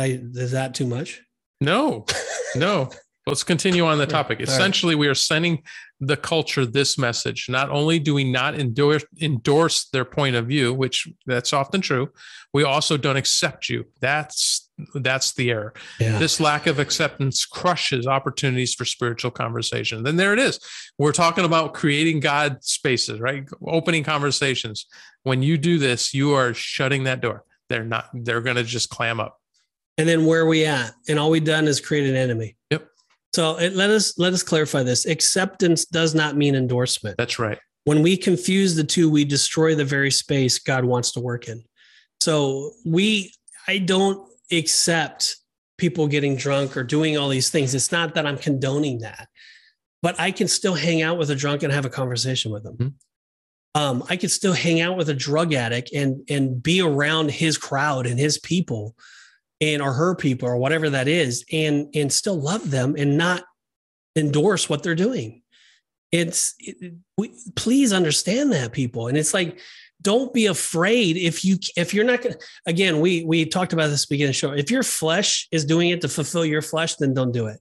[0.00, 1.22] I, is that too much?
[1.60, 2.06] No,
[2.54, 2.90] no.
[3.28, 4.38] Let's continue on the topic.
[4.38, 4.48] All right.
[4.48, 5.62] Essentially, we are sending
[6.00, 7.46] the culture this message.
[7.48, 12.10] Not only do we not endorse, endorse their point of view, which that's often true,
[12.54, 13.84] we also don't accept you.
[14.00, 15.74] That's that's the error.
[15.98, 16.18] Yeah.
[16.18, 20.04] This lack of acceptance crushes opportunities for spiritual conversation.
[20.04, 20.60] Then there it is.
[20.98, 23.44] We're talking about creating God spaces, right?
[23.66, 24.86] Opening conversations.
[25.24, 27.44] When you do this, you are shutting that door.
[27.68, 28.08] They're not.
[28.14, 29.38] They're going to just clam up.
[29.98, 30.92] And then where are we at?
[31.08, 32.56] And all we've done is create an enemy.
[32.70, 32.88] Yep.
[33.34, 35.04] So it, let us let us clarify this.
[35.06, 37.16] Acceptance does not mean endorsement.
[37.18, 37.58] That's right.
[37.84, 41.64] When we confuse the two, we destroy the very space God wants to work in.
[42.20, 43.32] So we,
[43.66, 45.36] I don't accept
[45.78, 47.74] people getting drunk or doing all these things.
[47.74, 49.28] It's not that I'm condoning that,
[50.02, 52.76] but I can still hang out with a drunk and have a conversation with them.
[52.76, 52.92] Mhm.
[53.74, 57.56] Um, I could still hang out with a drug addict and and be around his
[57.56, 58.96] crowd and his people
[59.60, 63.44] and or her people or whatever that is and and still love them and not
[64.16, 65.42] endorse what they're doing.
[66.12, 69.08] It's it, we, please understand that people.
[69.08, 69.58] And it's like
[70.00, 72.36] don't be afraid if you if you're not gonna
[72.66, 74.52] again we we talked about this beginning show.
[74.52, 77.58] If your flesh is doing it to fulfill your flesh then don't do it.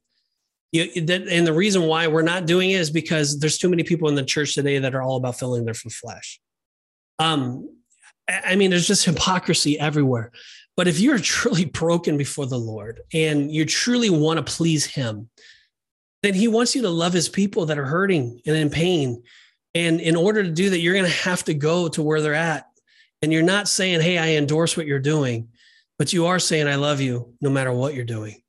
[0.74, 3.84] You, that, and the reason why we're not doing it is because there's too many
[3.84, 6.40] people in the church today that are all about filling their flesh.
[7.20, 7.70] Um
[8.30, 10.32] I mean, there's just hypocrisy everywhere.
[10.78, 15.30] But if you're truly broken before the Lord and you truly want to please Him,
[16.24, 19.24] then He wants you to love His people that are hurting and in pain.
[19.76, 22.34] And in order to do that, you're going to have to go to where they're
[22.34, 22.66] at.
[23.22, 25.50] And you're not saying, Hey, I endorse what you're doing,
[25.98, 28.42] but you are saying, I love you no matter what you're doing.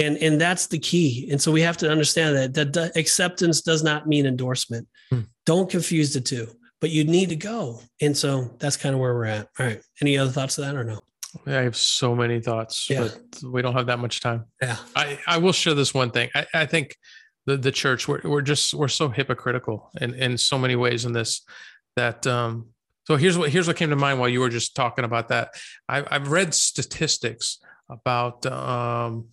[0.00, 1.28] And, and that's the key.
[1.30, 4.86] And so we have to understand that, that acceptance does not mean endorsement.
[5.10, 5.22] Hmm.
[5.44, 6.48] Don't confuse the two
[6.80, 7.80] but you need to go.
[8.00, 9.48] And so that's kind of where we're at.
[9.58, 9.82] All right.
[10.00, 11.00] Any other thoughts to that or no?
[11.46, 13.08] I have so many thoughts, Yeah.
[13.08, 14.44] but we don't have that much time.
[14.62, 14.76] Yeah.
[14.96, 16.30] I, I will share this one thing.
[16.34, 16.96] I, I think
[17.46, 21.12] the, the church, we're, we're just, we're so hypocritical in, in so many ways in
[21.12, 21.44] this
[21.96, 22.68] that, um,
[23.06, 25.54] so here's what, here's what came to mind while you were just talking about that.
[25.88, 27.58] I, I've read statistics
[27.88, 29.28] about, um,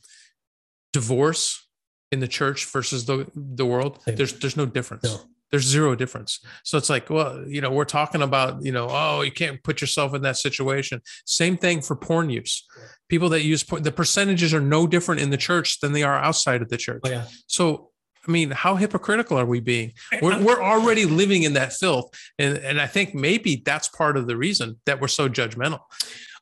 [0.94, 1.68] divorce
[2.12, 4.02] in the church versus the, the world.
[4.04, 4.16] Same.
[4.16, 5.04] There's, there's no difference.
[5.04, 5.20] No.
[5.56, 6.42] There's zero difference.
[6.66, 9.80] So it's like, well, you know, we're talking about, you know, oh, you can't put
[9.80, 11.02] yourself in that situation.
[11.26, 12.68] Same thing for porn use.
[13.08, 16.18] People that use porn, the percentages are no different in the church than they are
[16.18, 17.00] outside of the church.
[17.06, 17.24] Oh, yeah.
[17.48, 17.92] So,
[18.28, 19.94] I mean, how hypocritical are we being?
[20.22, 22.08] We're, we're already living in that filth.
[22.38, 25.80] And, and I think maybe that's part of the reason that we're so judgmental.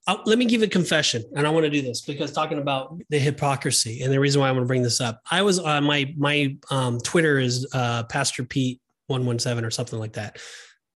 [0.08, 3.00] Uh, let me give a confession, and I want to do this because talking about
[3.10, 5.22] the hypocrisy and the reason why I want to bring this up.
[5.32, 9.72] I was on my my um, Twitter is uh, Pastor Pete one one seven or
[9.72, 10.38] something like that.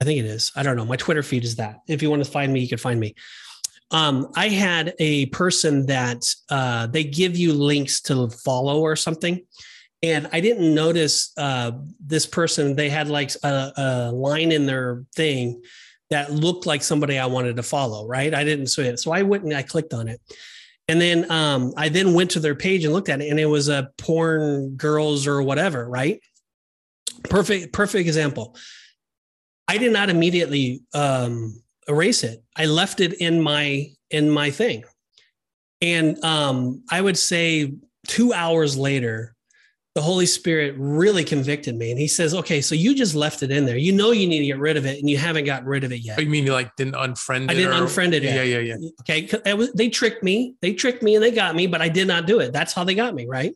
[0.01, 0.51] I think it is.
[0.55, 0.85] I don't know.
[0.85, 1.79] My Twitter feed is that.
[1.87, 3.15] If you want to find me, you can find me.
[3.89, 9.45] Um, I had a person that uh, they give you links to follow or something,
[10.03, 12.75] and I didn't notice uh, this person.
[12.75, 15.63] They had like a, a line in their thing
[16.09, 18.33] that looked like somebody I wanted to follow, right?
[18.33, 18.99] I didn't see it.
[18.99, 20.21] So I went and I clicked on it.
[20.89, 23.45] And then um, I then went to their page and looked at it, and it
[23.45, 26.21] was a porn girls or whatever, right?
[27.29, 28.55] Perfect, perfect example.
[29.67, 32.43] I did not immediately um, erase it.
[32.55, 34.83] I left it in my in my thing,
[35.81, 37.73] and um, I would say
[38.07, 39.35] two hours later,
[39.93, 43.51] the Holy Spirit really convicted me, and He says, "Okay, so you just left it
[43.51, 43.75] in there.
[43.75, 45.91] You know you need to get rid of it, and you haven't gotten rid of
[45.91, 47.51] it yet." Oh, you mean you like didn't unfriend it?
[47.51, 48.63] I didn't or- unfriend it Yeah, yet.
[48.63, 48.89] yeah, yeah.
[49.01, 50.55] okay was- they tricked me.
[50.61, 52.53] They tricked me and they got me, but I did not do it.
[52.53, 53.53] That's how they got me, right?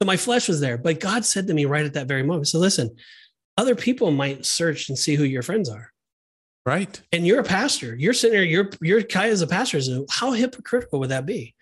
[0.00, 2.48] So my flesh was there, but God said to me right at that very moment.
[2.48, 2.96] So listen,
[3.58, 5.92] other people might search and see who your friends are,
[6.64, 7.00] Right.
[7.12, 7.94] and you're a pastor.
[7.94, 8.44] You're sitting there.
[8.44, 9.80] You're you're Kai as a pastor.
[9.82, 11.54] So how hypocritical would that be?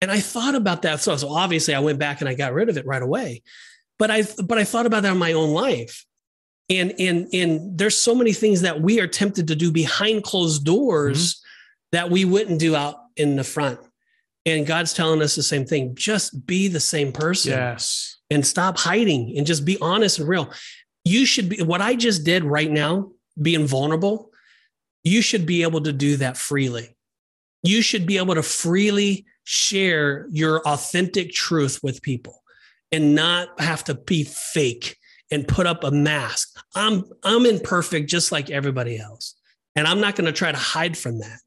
[0.00, 1.00] And I thought about that.
[1.00, 3.42] So, so obviously, I went back and I got rid of it right away.
[3.98, 6.04] But I but I thought about that in my own life.
[6.70, 10.64] And and and there's so many things that we are tempted to do behind closed
[10.64, 11.46] doors mm-hmm.
[11.92, 13.78] that we wouldn't do out in the front.
[14.50, 15.94] And God's telling us the same thing.
[15.94, 18.16] Just be the same person Yes.
[18.30, 20.52] and stop hiding and just be honest and real.
[21.04, 24.30] You should be what I just did right now, being vulnerable.
[25.04, 26.96] You should be able to do that freely.
[27.62, 32.42] You should be able to freely share your authentic truth with people
[32.92, 34.96] and not have to be fake
[35.30, 36.58] and put up a mask.
[36.74, 39.34] I'm I'm imperfect just like everybody else.
[39.76, 41.38] And I'm not going to try to hide from that.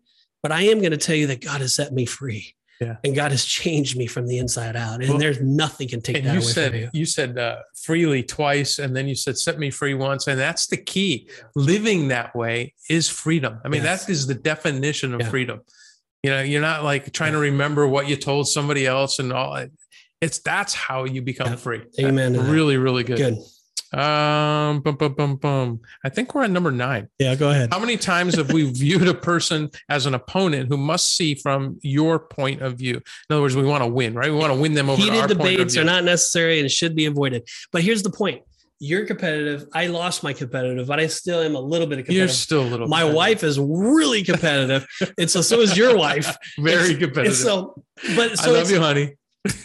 [0.42, 2.56] But I am going to tell you that God has set me free.
[2.82, 2.98] Yeah.
[3.04, 5.00] And God has changed me from the inside out.
[5.02, 6.90] And Well, there's nothing can take and that you away said from you.
[6.94, 10.68] you said uh, freely twice and then you said set me free once and that's
[10.68, 14.06] the key living that way is freedom i mean Yes.
[14.06, 15.30] that is the definition of Yeah.
[15.30, 15.62] freedom
[16.24, 19.66] you know you're not like trying to remember what you told somebody else and all
[20.22, 21.56] it's that's how you become Yeah.
[21.58, 23.38] free Amen That's really really good, Good.
[23.94, 25.80] Um bum, bum, bum, bum.
[26.04, 27.70] i think we're at number nine Yeah, go ahead.
[27.72, 31.78] how many times have we viewed a person as an opponent who must see from
[31.82, 32.96] your point of view?
[32.96, 33.02] In
[33.34, 34.32] other words, we want to win, right?
[34.32, 36.70] We want to win them over Heated our point of debates are not necessary and
[36.72, 37.48] should be avoided.
[37.72, 38.42] But here's the point.
[38.80, 39.68] You're competitive.
[39.74, 42.70] I lost my competitive, but I still am a little bit of You're still a
[42.70, 42.88] little.
[42.88, 44.86] My wife is really competitive.
[45.18, 46.36] and so so is your wife.
[46.60, 47.36] very And competitive.
[47.38, 47.82] so
[48.16, 49.14] but so I love you, honey.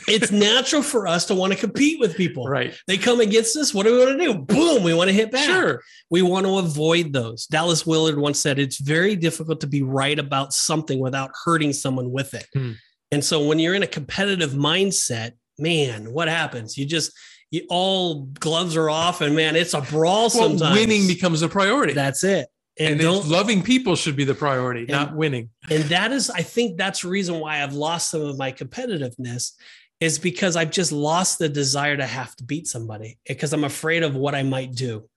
[0.09, 2.47] It's natural for us to want to compete with people.
[2.47, 2.75] Right.
[2.87, 3.73] They come against us.
[3.73, 4.35] What do we want to do?
[4.39, 5.45] Boom, we want to hit back.
[5.45, 5.83] Sure.
[6.11, 7.47] We want to avoid those.
[7.47, 12.11] Dallas Willard once said it's very difficult to be right about something without hurting someone
[12.11, 12.47] with it.
[12.53, 12.73] Hmm.
[13.13, 16.77] And so when you're in a competitive mindset, man, what happens?
[16.77, 17.13] You just
[17.51, 20.77] you all gloves are off and man, it's a brawl Well, sometimes.
[20.77, 21.93] winning becomes a priority.
[21.95, 22.49] That's it.
[22.81, 25.51] And, and loving people should be the priority, not winning.
[25.71, 29.53] and that is i think that's the reason why i've lost some of my competitiveness
[30.01, 34.03] is because i've just lost the desire to have to beat somebody because i'm afraid
[34.03, 35.09] of what i might do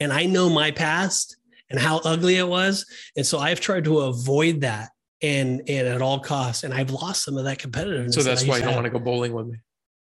[0.00, 1.36] and i know my past
[1.68, 4.88] and how ugly it was and so i've tried to avoid that
[5.22, 8.48] and and at all costs and i've lost some of that competitiveness So that's I
[8.48, 8.82] why you don't have.
[8.82, 9.58] want to go bowling with me.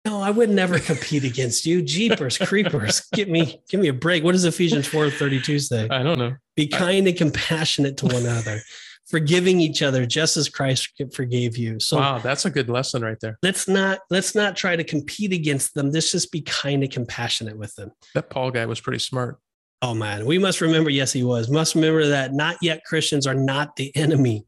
[0.08, 4.24] No i would never compete against you jeepers creepers give me give me a break
[4.24, 6.36] what does ephesians 4 32 say I don't know.
[6.56, 8.60] be kind and compassionate to one another,
[9.06, 11.80] forgiving each other just as Christ forgave you.
[11.80, 13.38] So wow, that's a good lesson right there.
[13.42, 15.90] let's not let's not try to compete against them.
[15.90, 17.92] Let's just be kind and compassionate with them.
[18.14, 19.38] That Paul guy was pretty smart.
[19.80, 21.48] Oh man, we must remember, yes, he was.
[21.48, 24.46] Must remember that not yet Christians are not the enemy.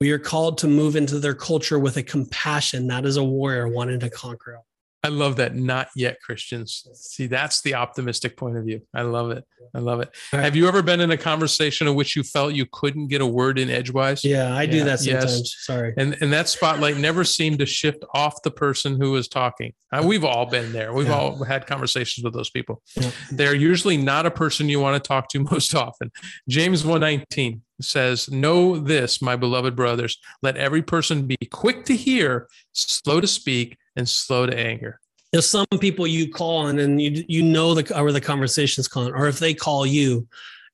[0.00, 3.68] We are called to move into their culture with a compassion, not as a warrior
[3.68, 4.58] wanting to conquer.
[5.04, 5.56] I love that.
[5.56, 6.86] Not yet Christians.
[6.94, 8.82] See, that's the optimistic point of view.
[8.94, 9.44] I love it.
[9.74, 10.14] I love it.
[10.32, 10.44] Right.
[10.44, 13.26] Have you ever been in a conversation in which you felt you couldn't get a
[13.26, 14.24] word in edgewise?
[14.24, 15.54] Yeah, I do Yeah, that yes.
[15.64, 15.92] Sorry.
[15.96, 19.72] And and that spotlight never seemed to shift off the person who was talking.
[19.92, 20.92] Uh, we've all been there.
[20.92, 21.14] We've Yeah.
[21.18, 22.80] all had conversations with those people.
[22.96, 23.10] Yeah.
[23.32, 26.12] They're usually not a person you want to talk to most often.
[26.48, 32.48] James 119 says, Know this, my beloved brothers, let every person be quick to hear,
[32.72, 35.00] slow to speak, and slow to anger.
[35.32, 39.14] There's some people you call and then you you know the where the conversation's going,
[39.14, 40.26] or if they call you,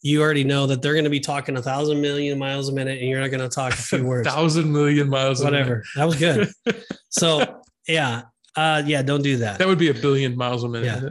[0.03, 2.99] you already know that they're going to be talking a thousand million miles a minute,
[2.99, 4.29] and you're not going to talk a few words.
[4.29, 5.41] Thousand million miles.
[5.41, 5.59] a minute.
[5.59, 5.85] Whatever.
[5.97, 6.49] That was good.
[7.09, 8.23] so yeah,
[8.57, 9.59] uh, yeah, don't do that.
[9.59, 11.03] That would be a billion miles a minute.
[11.03, 11.09] Yeah.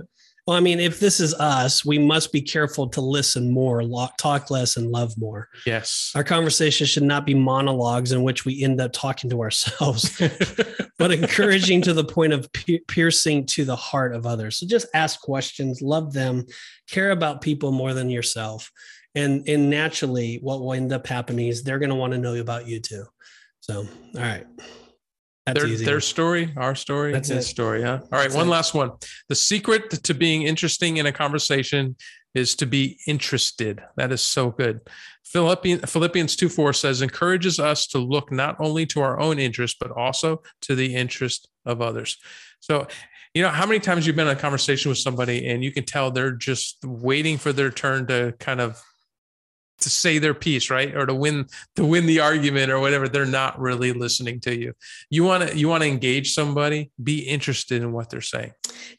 [0.47, 3.83] Well, I mean, if this is us, we must be careful to listen more,
[4.17, 5.49] talk less, and love more.
[5.65, 6.13] Yes.
[6.15, 10.17] Our conversation should not be monologues in which we end up talking to ourselves,
[10.97, 12.49] but encouraging to the point of
[12.87, 14.55] piercing to the heart of others.
[14.55, 16.45] So just ask questions, love them,
[16.89, 18.71] care about people more than yourself.
[19.15, 22.35] And, and naturally, what will end up happening is they're going to want to know
[22.35, 23.03] about you too.
[23.59, 23.79] So,
[24.15, 24.45] all right.
[25.47, 25.85] That's their, easy.
[25.85, 27.81] their story, our story, That's his story.
[27.81, 27.99] Huh?
[28.01, 28.51] All right, That's one it.
[28.51, 28.91] last one.
[29.29, 31.95] The secret to being interesting in a conversation
[32.35, 33.81] is to be interested.
[33.95, 34.81] That is so good.
[35.23, 39.77] Philippians, Philippians 2 4 says, encourages us to look not only to our own interest,
[39.79, 42.17] but also to the interest of others.
[42.59, 42.87] So,
[43.33, 45.85] you know, how many times you've been in a conversation with somebody and you can
[45.85, 48.81] tell they're just waiting for their turn to kind of
[49.80, 53.25] to say their piece right or to win to win the argument or whatever they're
[53.25, 54.73] not really listening to you
[55.09, 58.51] you want to you want to engage somebody be interested in what they're saying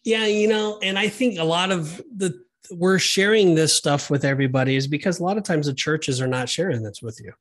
[0.04, 4.24] Yeah, you know, and I think a lot of the we're sharing this stuff with
[4.24, 7.32] everybody is because a lot of times the churches are not sharing this with you.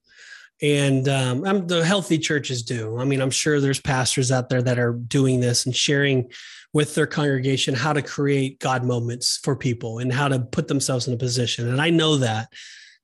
[0.61, 2.97] And um, um, the healthy churches do.
[2.97, 6.31] I mean, I'm sure there's pastors out there that are doing this and sharing
[6.73, 11.07] with their congregation how to create God moments for people and how to put themselves
[11.07, 11.67] in a position.
[11.67, 12.47] And I know that.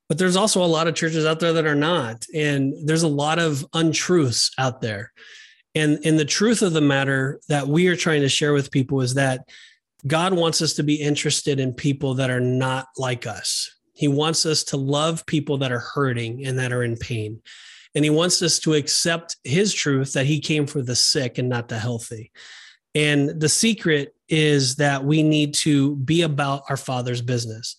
[0.08, 2.26] But there's also a lot of churches out there that are not.
[2.34, 5.12] And there's a lot of untruths out there.
[5.74, 9.00] And, and the truth of the matter that we are trying to share with people
[9.00, 9.48] is that
[10.06, 13.74] God wants us to be interested in people that are not like us.
[13.94, 17.40] He wants us to love people that are hurting and that are in pain.
[17.94, 21.48] And he wants us to accept his truth that he came for the sick and
[21.48, 22.32] not the healthy.
[22.94, 27.76] And the secret is that we need to be about our father's business.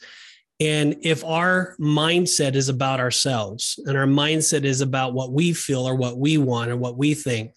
[0.59, 5.87] And if our mindset is about ourselves and our mindset is about what we feel
[5.87, 7.51] or what we want or what we think,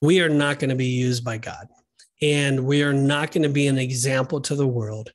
[0.00, 1.68] we are not going to be used by God
[2.20, 5.12] and we are not going to be an example to the world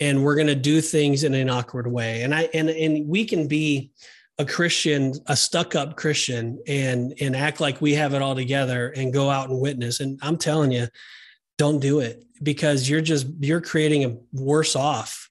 [0.00, 3.24] and we're going to do things in an awkward way and i and and we
[3.24, 3.90] can be
[4.38, 8.88] a Christian, a stuck up Christian, and and act like we have it all together
[8.90, 10.00] and go out and witness.
[10.00, 10.88] And I'm telling you,
[11.58, 15.28] don't do it because you're just you're creating a worse off.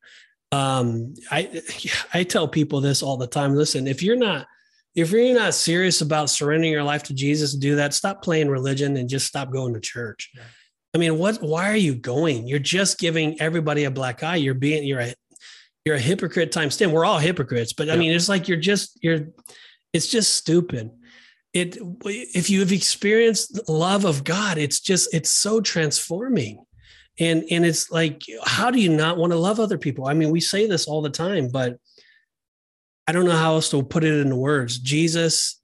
[0.51, 1.61] Um, I
[2.13, 3.55] I tell people this all the time.
[3.55, 4.47] Listen, if you're not
[4.95, 7.93] if you're not serious about surrendering your life to Jesus, do that.
[7.93, 10.31] Stop playing religion and just stop going to church.
[10.35, 10.43] Yeah.
[10.93, 11.41] I mean, what?
[11.41, 12.47] Why are you going?
[12.47, 14.35] You're just giving everybody a black eye.
[14.35, 15.13] You're being you're a
[15.85, 18.99] you're a hypocrite times 10 we're all hypocrites but i mean it's like you're just
[19.01, 19.27] you're
[19.93, 20.91] it's just stupid
[21.53, 26.63] it if you have experienced the love of god it's just it's so transforming
[27.19, 30.07] and and it's like how do you not want to love other people?
[30.07, 31.77] I mean we say this all the time but
[33.07, 34.77] i don't know how else to put it into words.
[34.77, 35.59] Jesus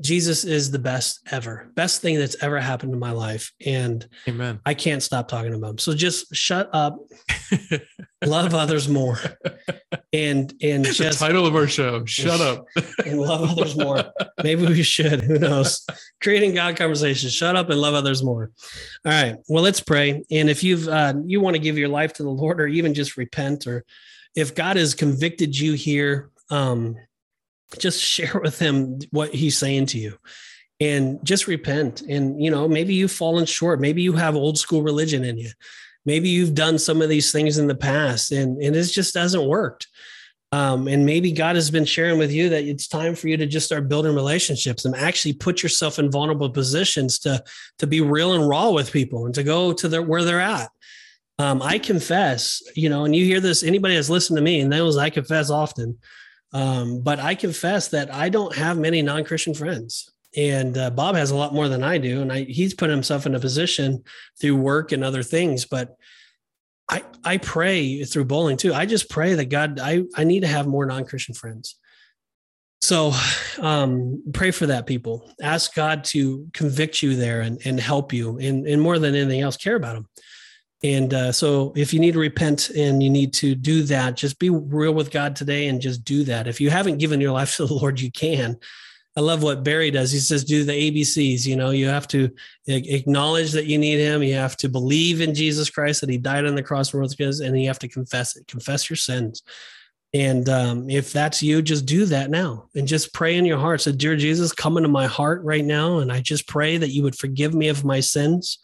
[0.00, 3.52] Jesus is the best ever, best thing that's ever happened in my life.
[3.64, 4.60] And amen.
[4.66, 5.78] I can't stop talking about him.
[5.78, 6.98] So just shut up,
[8.24, 9.18] love others more.
[10.12, 12.66] And and just the title of our show, shut up.
[13.06, 14.04] and love others more.
[14.42, 15.22] Maybe we should.
[15.22, 15.86] Who knows?
[16.22, 17.32] Creating God conversations.
[17.32, 18.50] Shut up and love others more.
[19.04, 19.36] All right.
[19.48, 20.22] Well, let's pray.
[20.30, 22.92] And if you've uh, you want to give your life to the Lord or even
[22.92, 23.84] just repent, or
[24.34, 26.96] if God has convicted you here, um,
[27.78, 30.18] just share with him what he's saying to you.
[30.78, 32.02] And just repent.
[32.02, 33.80] And you know maybe you've fallen short.
[33.80, 35.50] Maybe you have old school religion in you.
[36.04, 39.48] Maybe you've done some of these things in the past and and it just hasn't
[39.48, 39.88] worked.
[40.52, 43.46] Um, and maybe god has been sharing with you that it's time for you to
[43.46, 47.42] just start building relationships and actually put yourself in vulnerable positions to
[47.78, 50.70] to be real and raw with people and to go to their where they're at.
[51.38, 54.70] Um, i confess you know and you hear this anybody that's listened to me and
[54.70, 55.98] knows i confess often
[56.56, 60.10] um, but I confess that I don't have many non Christian friends.
[60.34, 62.22] And uh, Bob has a lot more than I do.
[62.22, 64.04] And I, he's put himself in a position
[64.40, 65.66] through work and other things.
[65.66, 65.96] But
[66.90, 68.72] I, I pray through bowling too.
[68.72, 71.76] I just pray that God, I, I need to have more non Christian friends.
[72.80, 73.12] So
[73.58, 75.30] um, pray for that, people.
[75.42, 78.38] Ask God to convict you there and, and help you.
[78.38, 80.08] And, and more than anything else, care about them.
[80.82, 84.38] And uh, so, if you need to repent and you need to do that, just
[84.38, 86.46] be real with God today and just do that.
[86.46, 88.58] If you haven't given your life to the Lord, you can.
[89.16, 90.12] I love what Barry does.
[90.12, 91.46] He says, do the ABCs.
[91.46, 92.30] You know, you have to
[92.66, 94.22] acknowledge that you need him.
[94.22, 97.18] You have to believe in Jesus Christ, that he died on the cross for us,
[97.18, 99.42] and you have to confess it, confess your sins.
[100.12, 103.80] And um, if that's you, just do that now and just pray in your heart.
[103.80, 105.98] So, Dear Jesus, come into my heart right now.
[105.98, 108.58] And I just pray that you would forgive me of my sins.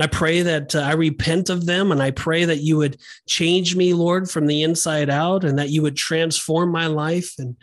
[0.00, 3.76] I pray that uh, I repent of them and I pray that you would change
[3.76, 7.34] me, Lord, from the inside out and that you would transform my life.
[7.38, 7.56] And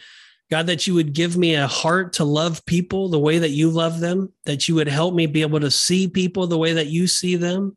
[0.52, 3.70] God, that you would give me a heart to love people the way that you
[3.70, 6.88] love them, that you would help me be able to see people the way that
[6.88, 7.76] you see them.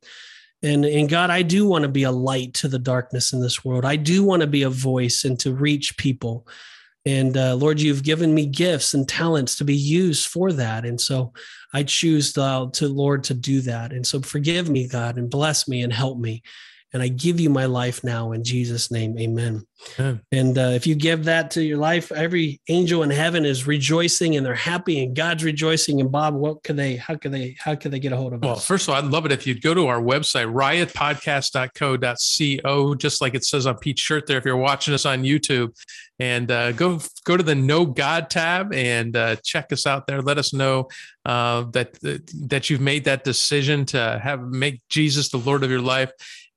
[0.62, 3.64] And, and God, I do want to be a light to the darkness in this
[3.64, 3.84] world.
[3.84, 6.46] I do want to be a voice and to reach people.
[7.04, 10.84] And uh, Lord, you've given me gifts and talents to be used for that.
[10.84, 11.32] And so
[11.72, 13.92] I choose to, to Lord to do that.
[13.92, 16.42] And so forgive me, God, and bless me and help me.
[16.92, 19.18] And I give you my life now in Jesus' name.
[19.18, 19.64] Amen.
[19.98, 20.16] Yeah.
[20.30, 24.36] And uh, if you give that to your life, every angel in heaven is rejoicing
[24.36, 26.00] and they're happy and God's rejoicing.
[26.00, 28.42] And Bob, what could they, how could they, how could they get a hold of
[28.42, 28.58] well, us?
[28.58, 33.20] Well, first of all, I'd love it if you'd go to our website, riotpodcast.co.co, just
[33.20, 35.76] like it says on Pete's shirt there, if you're watching us on YouTube
[36.18, 40.20] and uh, go, go to the Know God tab and uh, check us out there.
[40.20, 40.88] Let us know
[41.24, 45.80] uh, that, that you've made that decision to have, make Jesus the Lord of your
[45.80, 46.12] life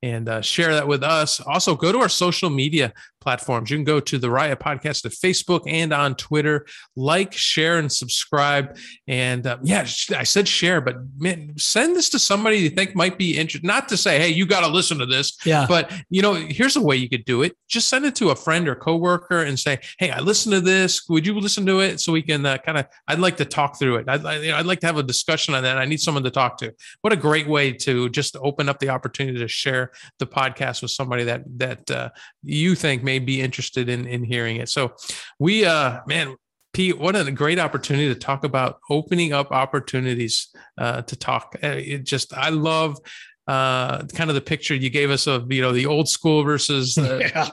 [0.05, 1.39] and uh, share that with us.
[1.39, 2.93] Also, go to our social media
[3.25, 3.71] platforms.
[3.71, 6.67] You can go to the Riot Podcast at Facebook and on Twitter.
[6.95, 8.77] Like, share, and subscribe.
[9.07, 13.17] And uh, yeah, I said share, but man, send this to somebody you think might
[13.17, 13.65] be interested.
[13.65, 15.37] Not to say, hey, you got to listen to this.
[15.43, 15.65] Yeah.
[15.67, 17.57] But you know, here's a way you could do it.
[17.67, 21.09] Just send it to a friend or coworker and say, hey, I listened to this.
[21.09, 22.85] Would you listen to it so we can uh, kind of?
[23.07, 24.05] I'd like to talk through it.
[24.07, 25.79] I'd, I'd like to have a discussion on that.
[25.79, 26.71] I need someone to talk to.
[27.01, 30.91] What a great way to just open up the opportunity to share the podcast with
[30.91, 32.09] somebody that that uh,
[32.43, 34.69] you think may be interested in in hearing it.
[34.69, 34.93] So
[35.39, 36.35] we uh man,
[36.73, 41.55] Pete, what a great opportunity to talk about opening up opportunities uh, to talk.
[41.63, 42.99] Uh, it just I love
[43.47, 46.97] uh, kind of the picture you gave us of you know the old school versus
[46.97, 47.49] yeah.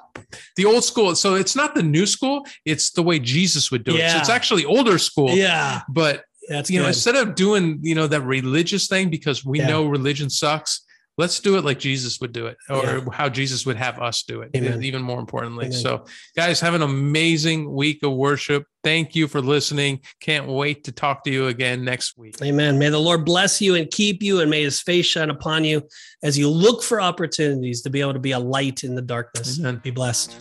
[0.56, 1.14] the old school.
[1.14, 4.08] So it's not the new school; it's the way Jesus would do yeah.
[4.08, 4.10] it.
[4.12, 5.30] So it's actually older school.
[5.30, 6.82] Yeah, but that's you good.
[6.82, 9.68] know instead of doing you know that religious thing because we yeah.
[9.68, 10.84] know religion sucks
[11.18, 13.00] let's do it like Jesus would do it or yeah.
[13.12, 14.82] how Jesus would have us do it, Amen.
[14.82, 15.66] even more importantly.
[15.66, 15.78] Amen.
[15.78, 16.04] So,
[16.36, 18.64] guys, have an amazing week of worship.
[18.82, 20.00] Thank you for listening.
[20.20, 22.36] Can't wait to talk to you again next week.
[22.42, 22.78] Amen.
[22.78, 25.82] May the Lord bless you and keep you, and may his face shine upon you
[26.22, 29.58] as you look for opportunities to be able to be a light in the darkness.
[29.60, 29.80] Amen.
[29.82, 30.36] Be blessed.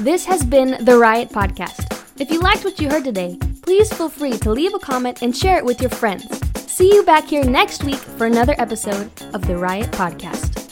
[0.00, 1.92] This has been the Riot Podcast.
[2.18, 5.36] If you liked what you heard today, please feel free to leave a comment and
[5.36, 6.40] share it with your friends.
[6.66, 10.65] See you back here next week for another episode of the Riot Podcast.